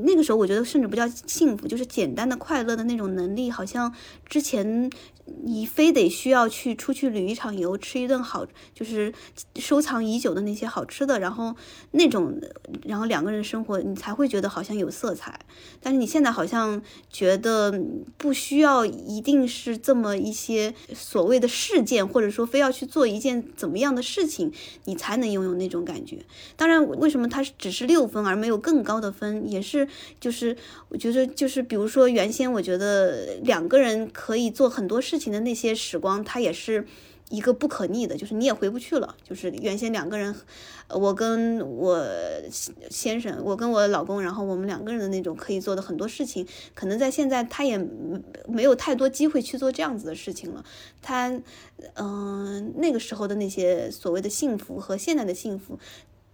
[0.04, 3.92] 那个时候我觉得甚至不叫幸福，就是简单的快乐的那种能力，好像
[4.28, 4.90] 之前
[5.44, 9.12] 你非得需要去出去旅一场游，吃一顿好，就是
[9.56, 11.54] 收藏已久的那些好吃的，然后
[11.90, 12.40] 那种，
[12.84, 15.38] 然后两个人生活，你才会觉得好像有色彩。
[15.80, 17.80] 但是你现在好像觉得
[18.16, 24.52] 不需要一定是这么一些所谓的事件，或者说非要去做一件怎么样的事情，
[24.84, 26.24] 你才能拥有那种感觉。
[26.56, 29.88] 当然，为什么它只是六分而没有更高的分，也是。
[30.20, 30.56] 就是
[30.88, 36.86] 我觉得，就是比如说，原先我觉得两个人可以做很多事情的那些时光，它也是
[37.30, 39.16] 一个不可逆的，就是你也回不去了。
[39.28, 40.32] 就是原先两个人，
[40.90, 42.06] 我跟我
[42.88, 47.76] 先生，我跟我老公，然后我们两个人的那种可以做的很多事情，可能在现在他也
[48.46, 50.64] 没有太多机会去做这样子的事情了。
[51.02, 51.36] 他，
[51.94, 55.78] 嗯，那个时候的那些所谓的幸福和现在的幸福。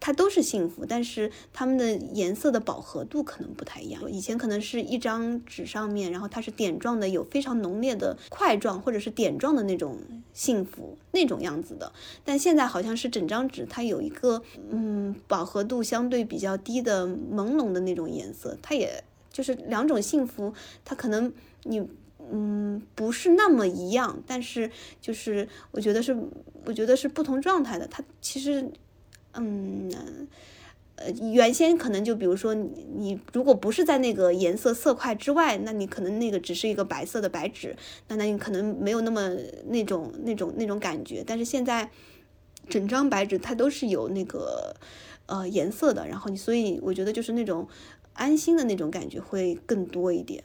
[0.05, 4.11] 它都是幸福，但是它们的颜色的饱和度可能不太一样。
[4.11, 9.99] 以前可能是一张纸上面，然后它是点状的，有非常浓烈的块状或者是点状的那种
[10.33, 11.93] 幸福那种样子的。
[12.25, 18.59] 但现在好像是整张纸，它有一个嗯饱和度相对比较低的朦胧的那种颜色。
[18.61, 20.53] 它也就是两种幸福，
[20.85, 21.33] 它可能
[21.63, 21.81] 你
[22.33, 24.69] 嗯不是那么一样，但是
[25.01, 26.13] 就是我觉得是
[26.65, 27.87] 我觉得是不同状态的。
[27.87, 28.69] 它其实。
[29.35, 29.91] 嗯，
[30.97, 37.75] 呃，原先可能就比如说你你如果不是在那个颜色色块之外，那你可能那个只是一个白色的白纸，
[38.09, 39.31] 那那你可能没有那么
[39.69, 41.25] 那种那种那种感觉。
[41.27, 41.91] 但是现在
[42.69, 44.77] 整张白纸它都是有那个
[45.27, 47.67] 呃颜色的，然后你所以我觉得就是那种
[48.13, 50.45] 安心的那种感觉会更多一点。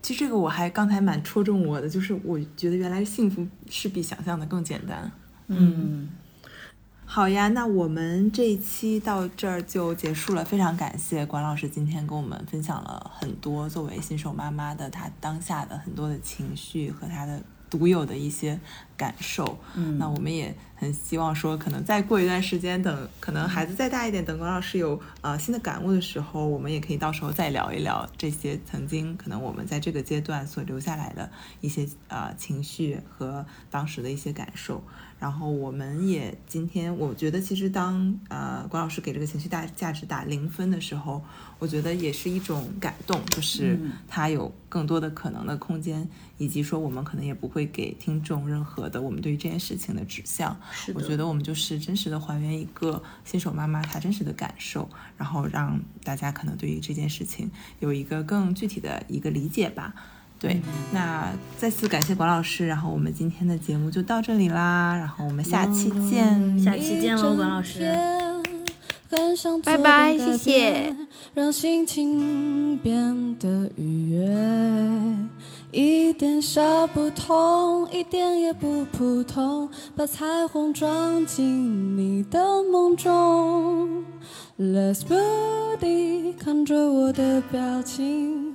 [0.00, 5.10] 其实这个我还刚才蛮戳中我的，就是我觉得原来幸福是比想象的更简单。
[5.48, 6.08] 嗯。
[7.14, 10.42] 好呀，那我们这一期到这儿就结束了。
[10.42, 18.58] 非常感谢管老师今天跟我们分享了很多作为新手妈妈的她当下的很多的情绪和她的独有的一些
[18.96, 19.58] 感受。
[19.74, 31.30] 嗯，那我们也很希望说，可能再过一段时间，等可能孩子再大一点，等管老师有呃新的感悟的时候，我们也可以到时候再聊一聊这些曾经可能我们在这个阶段所留下来的
[31.60, 34.82] 一些呃情绪和当时的一些感受。
[35.18, 41.22] 然后我们也今天，我觉得其实当呃关老师给这个情绪大价值打零分的时候，
[41.60, 43.78] 我觉得也是一种感动，就是
[44.08, 50.56] 他有更多的可能的空间，以及说我们可能也不会给听众任何的我们对于这件事情的指向。
[50.94, 59.94] 我觉得我们就是真实的还原一个新手妈妈她真实的感受，然后让大家可能对于这件事情有一个更具体的一个理解吧。
[60.38, 60.60] 对，
[60.92, 67.88] 那再次感谢管老师，然后我们今天的节目就到这里啦，然后我们下期见，下期见喽，管老师，
[69.62, 70.96] 拜拜，谢谢。
[71.34, 74.26] 让心情变得愉悦，
[75.72, 84.04] 一点小不同，一点也不普通，把彩虹装进你的梦中。
[84.58, 88.54] Let's body 看着我的表情。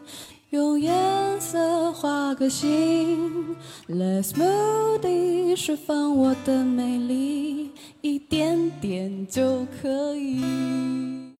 [0.51, 0.93] 用颜
[1.41, 3.55] 色画个心
[3.89, 11.26] ，Let's moody 释放我的美丽，一点点就可以。